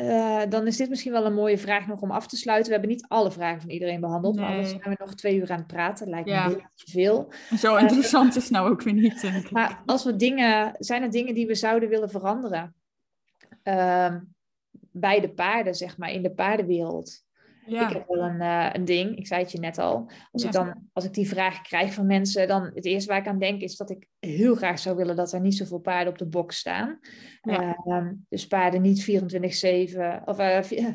uh, 0.08 0.42
dan 0.50 0.68
is 0.68 0.78
dit 0.78 0.90
misschien 0.90 1.12
wel 1.12 1.26
een 1.26 1.34
mooie 1.34 1.58
vraag 1.58 1.88
nog 1.88 2.02
om 2.02 2.12
af 2.12 2.28
te 2.28 2.38
sluiten. 2.38 2.66
We 2.66 2.72
hebben 2.72 2.96
niet 2.96 3.06
alle 3.08 3.32
vragen 3.32 3.62
van 3.62 3.70
iedereen 3.70 4.00
behandeld, 4.00 4.36
nee. 4.36 4.44
maar 4.44 4.54
anders 4.54 4.70
zijn 4.70 4.82
we 4.84 4.96
nog 4.98 5.16
twee 5.16 5.36
uur 5.36 5.52
aan 5.52 5.58
het 5.58 5.68
praten. 5.68 6.10
Lijkt 6.10 6.28
me 6.28 6.34
ja. 6.34 6.46
een 6.46 6.54
beetje 6.54 6.92
veel. 6.92 7.34
Zo 7.58 7.76
interessant 7.76 8.36
uh, 8.36 8.42
is 8.44 8.50
nou 8.50 8.70
ook 8.70 8.82
weer 8.82 8.94
niet, 8.94 9.22
denk 9.22 9.46
ik. 9.46 9.52
Maar 9.52 9.82
als 9.86 10.04
we 10.04 10.16
dingen, 10.16 10.76
zijn 10.80 11.02
er 11.02 11.12
dingen 11.12 11.34
die 11.34 11.48
we 11.48 11.56
zouden 11.56 11.90
willen 11.90 12.10
veranderen? 12.10 12.76
Uh, 13.64 14.16
bij 14.92 15.20
de 15.20 15.30
paarden, 15.30 15.76
zeg 15.76 15.98
maar, 15.98 16.12
in 16.12 16.22
de 16.22 16.32
paardenwereld. 16.32 17.24
Ja. 17.66 17.88
Ik 17.88 17.94
heb 17.94 18.08
wel 18.08 18.24
een, 18.24 18.42
uh, 18.42 18.70
een 18.72 18.86
ding, 18.86 19.18
ik 19.18 19.28
zei 19.28 19.42
het 19.42 19.52
je 19.52 19.60
net 19.60 19.78
al. 19.78 20.12
Als, 20.32 20.42
ja. 20.42 20.48
ik 20.48 20.54
dan, 20.54 20.90
als 20.94 21.06
ik 21.06 21.14
die 21.14 21.28
vraag 21.28 21.62
krijg 21.62 21.94
van 21.94 22.06
mensen, 22.06 22.48
dan 22.48 22.72
het 22.74 22.86
eerste 22.86 23.10
waar 23.10 23.20
ik 23.20 23.28
aan 23.28 23.40
denk 23.40 23.62
is 23.62 23.78
dat 23.78 23.90
ik 23.90 24.08
heel 24.20 24.56
graag 24.56 24.80
zou 24.80 24.96
willen 24.96 25.16
dat 25.16 25.34
er 25.34 25.42
niet 25.42 25.58
zoveel 25.58 25.80
paarden 25.80 26.14
op 26.14 26.18
de 26.18 26.26
box 26.26 26.58
staan. 26.58 27.00
Ja. 27.42 27.78
Uh, 27.86 28.08
dus 28.30 28.48
paarden 28.48 28.82
niet 28.82 29.02
24-7 29.02 30.24
of 30.26 30.40
uh, 30.42 30.92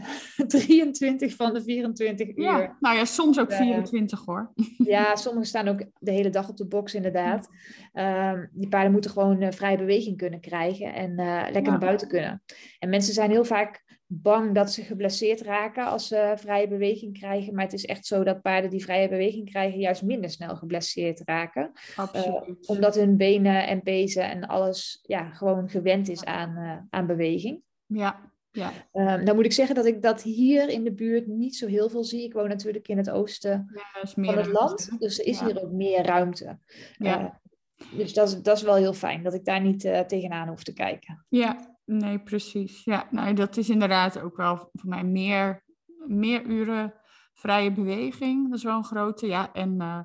23 0.47 1.35
van 1.35 1.55
de 1.55 1.63
24 1.63 2.29
uur. 2.29 2.45
Ja, 2.45 2.77
nou 2.81 2.97
ja, 2.97 3.05
soms 3.05 3.39
ook 3.39 3.53
24 3.53 4.25
hoor. 4.25 4.53
ja, 4.79 5.17
sommigen 5.17 5.49
staan 5.49 5.69
ook 5.69 5.85
de 5.99 6.13
hele 6.13 6.31
dag 6.31 6.49
op 6.49 6.57
de 6.57 6.67
box 6.67 6.95
inderdaad. 6.95 7.49
Ehm, 7.93 8.47
die 8.53 8.69
paarden 8.69 8.93
moeten 8.93 9.11
gewoon 9.11 9.41
eh, 9.41 9.53
vrije 9.53 9.77
beweging 9.77 10.17
kunnen 10.17 10.41
krijgen 10.41 10.95
en 10.95 11.19
eh, 11.19 11.43
lekker 11.53 11.71
naar 11.71 11.79
buiten 11.79 12.09
kunnen. 12.09 12.43
En 12.79 12.89
mensen 12.89 13.15
zijn 13.15 13.31
heel 13.31 13.45
vaak 13.45 13.98
bang 14.11 14.55
dat 14.55 14.73
ze 14.73 14.83
geblesseerd 14.83 15.41
raken 15.41 15.87
als 15.87 16.09
ze 16.09 16.33
vrije 16.37 16.69
beweging 16.69 17.19
krijgen. 17.19 17.55
Maar 17.55 17.65
het 17.65 17.73
is 17.73 17.87
echt 17.87 18.07
zo 18.07 18.25
dat 18.25 18.43
paarden 18.43 18.71
die 18.71 18.83
vrije 18.83 19.09
beweging 19.09 19.51
krijgen 19.51 19.79
juist 19.79 20.03
minder 20.03 20.31
snel 20.31 20.57
geblesseerd 20.57 21.23
raken. 21.25 21.73
Absoluut. 21.97 22.49
Uh, 22.49 22.55
omdat 22.67 22.95
hun 22.95 23.17
benen 23.17 23.67
en 23.67 23.83
pezen 23.83 24.31
en 24.31 24.47
alles 24.47 24.99
ja, 25.03 25.31
gewoon 25.31 25.69
gewend 25.69 26.09
is 26.09 26.25
aan, 26.25 26.57
uh, 26.57 26.77
aan 26.91 27.07
beweging. 27.07 27.63
Ja, 27.87 28.33
ja. 28.51 28.73
Um, 28.93 29.25
dan 29.25 29.35
moet 29.35 29.45
ik 29.45 29.53
zeggen 29.53 29.75
dat 29.75 29.87
ik 29.87 30.03
dat 30.03 30.23
hier 30.23 30.69
in 30.69 30.85
de 30.85 30.93
buurt 30.93 31.27
niet 31.27 31.57
zo 31.57 31.67
heel 31.67 31.89
veel 31.89 32.05
zie. 32.05 32.25
Ik 32.25 32.33
woon 32.33 32.49
natuurlijk 32.49 32.89
in 32.89 32.97
het 32.97 33.11
oosten 33.11 33.71
ja, 33.75 34.07
van 34.07 34.25
het 34.25 34.35
ruimte. 34.35 34.53
land. 34.53 35.01
Dus 35.01 35.19
er 35.19 35.27
is 35.27 35.39
ja. 35.39 35.47
hier 35.47 35.63
ook 35.63 35.73
meer 35.73 36.03
ruimte. 36.03 36.59
Ja. 36.99 37.21
Uh, 37.21 37.99
dus 37.99 38.15
dat 38.15 38.29
is, 38.29 38.43
dat 38.43 38.57
is 38.57 38.63
wel 38.63 38.75
heel 38.75 38.93
fijn, 38.95 39.23
dat 39.23 39.35
ik 39.35 39.45
daar 39.45 39.61
niet 39.61 39.81
tegenaan 40.07 40.49
hoef 40.49 40.63
te 40.63 40.73
kijken. 40.73 41.25
Ja, 41.29 41.78
Nee, 41.89 42.19
precies. 42.19 42.85
Ja, 42.85 43.09
nou, 43.11 43.35
dat 43.35 43.57
is 43.57 43.71
inderdaad 43.71 44.21
ook 44.21 44.37
wel 44.37 44.57
voor 44.73 44.89
mij 44.89 45.05
meer, 45.05 45.65
meer 46.07 46.43
uren 46.45 46.95
vrije 47.33 47.73
beweging. 47.73 48.49
Dat 48.49 48.59
is 48.59 48.65
wel 48.65 48.77
een 48.77 48.85
grote. 48.85 49.27
Ja, 49.27 49.53
en 49.53 49.75
uh, 49.81 50.01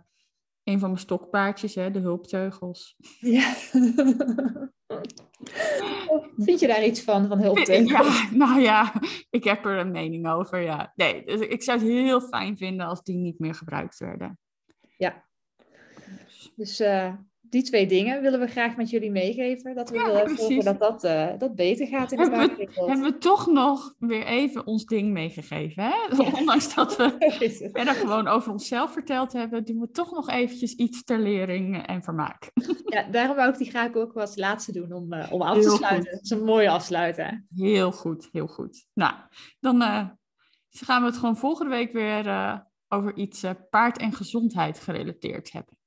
een 0.64 0.80
van 0.80 0.90
mijn 0.90 1.02
stokpaardjes, 1.02 1.76
hè, 1.76 1.92
de 1.92 2.00
hulpteugels. 2.00 2.96
Ja. 3.20 3.54
Vind 6.38 6.60
je 6.60 6.68
daar 6.68 6.86
iets 6.86 7.02
van, 7.02 7.28
van 7.28 7.40
hulpteugels? 7.40 8.22
Ja, 8.22 8.30
nou 8.32 8.60
ja, 8.60 8.94
ik 9.30 9.44
heb 9.44 9.66
er 9.66 9.78
een 9.78 9.92
mening 9.92 10.28
over, 10.28 10.60
ja. 10.60 10.92
Nee, 10.96 11.26
dus 11.26 11.40
ik 11.40 11.64
zou 11.64 11.80
het 11.80 11.88
heel 11.88 12.22
fijn 12.22 12.58
vinden 12.58 12.88
als 12.88 13.04
die 13.04 13.18
niet 13.18 13.40
meer 13.40 13.56
gebruikt 13.56 13.98
werden. 13.98 14.40
Ja. 14.98 15.26
Dus 16.56 16.82
uh, 16.82 17.14
die 17.54 17.64
twee 17.64 17.88
dingen 17.88 18.22
willen 18.22 18.40
we 18.40 18.48
graag 18.48 18.76
met 18.76 18.90
jullie 18.90 19.12
meegeven. 19.12 19.76
Dat 19.76 19.90
we 19.90 19.98
ja, 19.98 20.06
willen 20.06 20.38
zorgen 20.38 20.64
dat 20.64 20.80
dat, 20.80 21.04
uh, 21.04 21.30
dat 21.38 21.56
beter 21.56 21.88
gaat 21.88 22.12
in 22.12 22.18
de 22.18 22.30
paardenwereld. 22.30 22.88
Hebben 22.88 23.12
we 23.12 23.18
toch 23.18 23.48
nog 23.48 23.96
weer 24.00 24.26
even 24.26 24.68
ons 24.68 24.86
ding 24.86 25.12
meegegeven. 25.12 25.84
Hè? 25.84 25.94
Ondanks 26.40 26.76
dat 26.76 26.96
we 26.96 27.16
verder 27.74 27.94
gewoon 27.94 28.28
over 28.28 28.52
onszelf 28.52 28.94
verteld 28.94 29.34
hebben, 29.34 29.66
doen 29.66 29.80
we 29.80 29.90
toch 29.90 30.12
nog 30.12 30.30
eventjes 30.30 30.76
iets 30.76 31.04
ter 31.04 31.20
lering 31.20 31.86
en 31.86 32.04
vermaak. 32.04 32.52
Ja, 32.86 33.04
daarom 33.04 33.36
wou 33.36 33.50
ik 33.50 33.58
die 33.58 33.70
graag 33.70 33.94
ook 33.94 34.14
als 34.14 34.36
laatste 34.36 34.72
doen 34.72 34.92
om, 34.92 35.14
uh, 35.14 35.32
om 35.32 35.42
af 35.42 35.62
te 35.62 35.70
sluiten. 35.70 36.12
Dat 36.12 36.24
is 36.24 36.30
een 36.30 36.44
mooie 36.44 36.70
afsluiten. 36.70 37.48
Heel 37.56 37.92
goed, 37.92 38.30
heel 38.32 38.48
goed. 38.48 38.86
Nou, 38.94 39.14
dan 39.60 39.82
uh, 39.82 40.08
gaan 40.70 41.02
we 41.02 41.08
het 41.08 41.18
gewoon 41.18 41.38
volgende 41.38 41.72
week 41.72 41.94
weer 41.94 42.64
over 42.88 43.16
iets 43.16 43.46
paard 43.70 43.98
en 43.98 44.14
gezondheid 44.14 44.80
gerelateerd 44.80 45.52
hebben. 45.52 45.78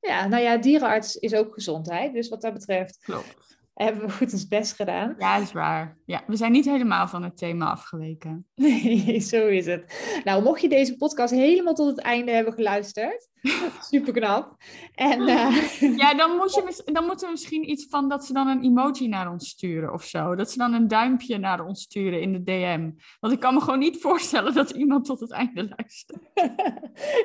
Ja, 0.00 0.26
nou 0.26 0.42
ja, 0.42 0.56
dierenarts 0.56 1.16
is 1.16 1.34
ook 1.34 1.54
gezondheid. 1.54 2.12
Dus 2.12 2.28
wat 2.28 2.42
dat 2.42 2.52
betreft 2.52 2.98
Klopt. 3.04 3.58
hebben 3.74 4.06
we 4.06 4.10
goed 4.12 4.32
ons 4.32 4.48
best 4.48 4.72
gedaan. 4.72 5.14
Ja, 5.18 5.36
is 5.36 5.52
waar. 5.52 5.96
Ja, 6.06 6.22
we 6.26 6.36
zijn 6.36 6.52
niet 6.52 6.64
helemaal 6.64 7.08
van 7.08 7.22
het 7.22 7.36
thema 7.36 7.70
afgeweken. 7.70 8.46
Nee, 8.54 9.20
zo 9.20 9.46
is 9.46 9.66
het. 9.66 10.20
Nou, 10.24 10.42
mocht 10.42 10.60
je 10.60 10.68
deze 10.68 10.96
podcast 10.96 11.34
helemaal 11.34 11.74
tot 11.74 11.86
het 11.86 12.00
einde 12.00 12.32
hebben 12.32 12.52
geluisterd, 12.52 13.28
super 13.90 14.12
knap. 14.12 14.56
En, 14.94 15.20
uh... 15.20 15.78
Ja, 16.02 16.14
dan, 16.14 16.36
moet 16.36 16.54
je, 16.54 16.82
dan 16.92 17.04
moeten 17.04 17.26
we 17.26 17.32
misschien 17.32 17.70
iets 17.70 17.86
van 17.88 18.08
dat 18.08 18.24
ze 18.24 18.32
dan 18.32 18.48
een 18.48 18.62
emoji 18.62 19.08
naar 19.08 19.30
ons 19.30 19.48
sturen 19.48 19.92
of 19.92 20.04
zo. 20.04 20.34
Dat 20.34 20.50
ze 20.50 20.58
dan 20.58 20.72
een 20.72 20.88
duimpje 20.88 21.38
naar 21.38 21.64
ons 21.64 21.82
sturen 21.82 22.20
in 22.20 22.32
de 22.32 22.42
DM. 22.42 22.90
Want 23.20 23.32
ik 23.32 23.40
kan 23.40 23.54
me 23.54 23.60
gewoon 23.60 23.78
niet 23.78 24.00
voorstellen 24.06 24.54
dat 24.54 24.70
iemand 24.70 25.04
tot 25.04 25.20
het 25.20 25.30
einde 25.30 25.74
luistert. 25.76 26.22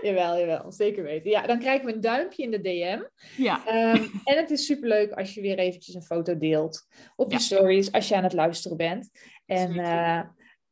jawel, 0.02 0.40
jawel, 0.40 0.72
zeker 0.72 1.04
weten. 1.04 1.30
Ja, 1.30 1.48
dan 1.48 1.60
krijgen 1.60 1.86
we 1.86 1.94
een 1.94 2.02
duimpje 2.02 2.44
in 2.44 2.52
de 2.52 2.62
DM. 2.62 3.02
Ja. 3.38 3.62
Um, 3.94 4.22
en 4.24 4.38
het 4.38 4.52
is 4.52 4.66
superleuk 4.66 5.12
als 5.12 5.34
je 5.34 5.42
weer 5.42 5.58
eventjes 5.58 5.96
een 5.96 6.02
foto 6.02 6.38
deelt 6.38 6.88
op 7.16 7.32
je 7.32 7.40
stories 7.40 7.92
als 7.92 8.08
je 8.08 8.16
aan 8.16 8.24
het 8.24 8.34
luisteren 8.34 8.78
bent. 8.78 9.10
En 9.46 9.74
uh, 9.74 10.22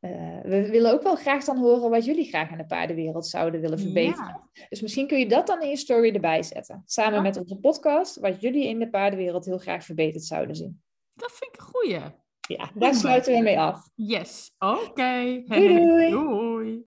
uh, 0.03 0.41
we 0.41 0.69
willen 0.69 0.91
ook 0.91 1.03
wel 1.03 1.15
graag 1.15 1.43
dan 1.43 1.57
horen 1.57 1.89
wat 1.89 2.05
jullie 2.05 2.25
graag 2.25 2.51
in 2.51 2.57
de 2.57 2.65
paardenwereld 2.65 3.27
zouden 3.27 3.61
willen 3.61 3.79
verbeteren. 3.79 4.49
Dus 4.69 4.81
misschien 4.81 5.07
kun 5.07 5.19
je 5.19 5.27
dat 5.27 5.47
dan 5.47 5.61
in 5.61 5.69
je 5.69 5.77
story 5.77 6.13
erbij 6.13 6.43
zetten. 6.43 6.83
Samen 6.85 7.21
met 7.21 7.37
onze 7.37 7.55
podcast, 7.55 8.19
wat 8.19 8.41
jullie 8.41 8.67
in 8.67 8.79
de 8.79 8.89
paardenwereld 8.89 9.45
heel 9.45 9.57
graag 9.57 9.83
verbeterd 9.83 10.23
zouden 10.23 10.55
zien. 10.55 10.81
Dat 11.13 11.31
vind 11.31 11.53
ik 11.53 11.59
een 11.59 11.65
goeie. 11.65 11.99
Ja, 12.47 12.71
daar 12.75 12.95
sluiten 12.95 13.33
we 13.33 13.41
mee 13.41 13.59
af. 13.59 13.89
Yes, 13.95 14.51
oké. 14.57 15.43
doei. 15.47 16.09
doei. 16.09 16.71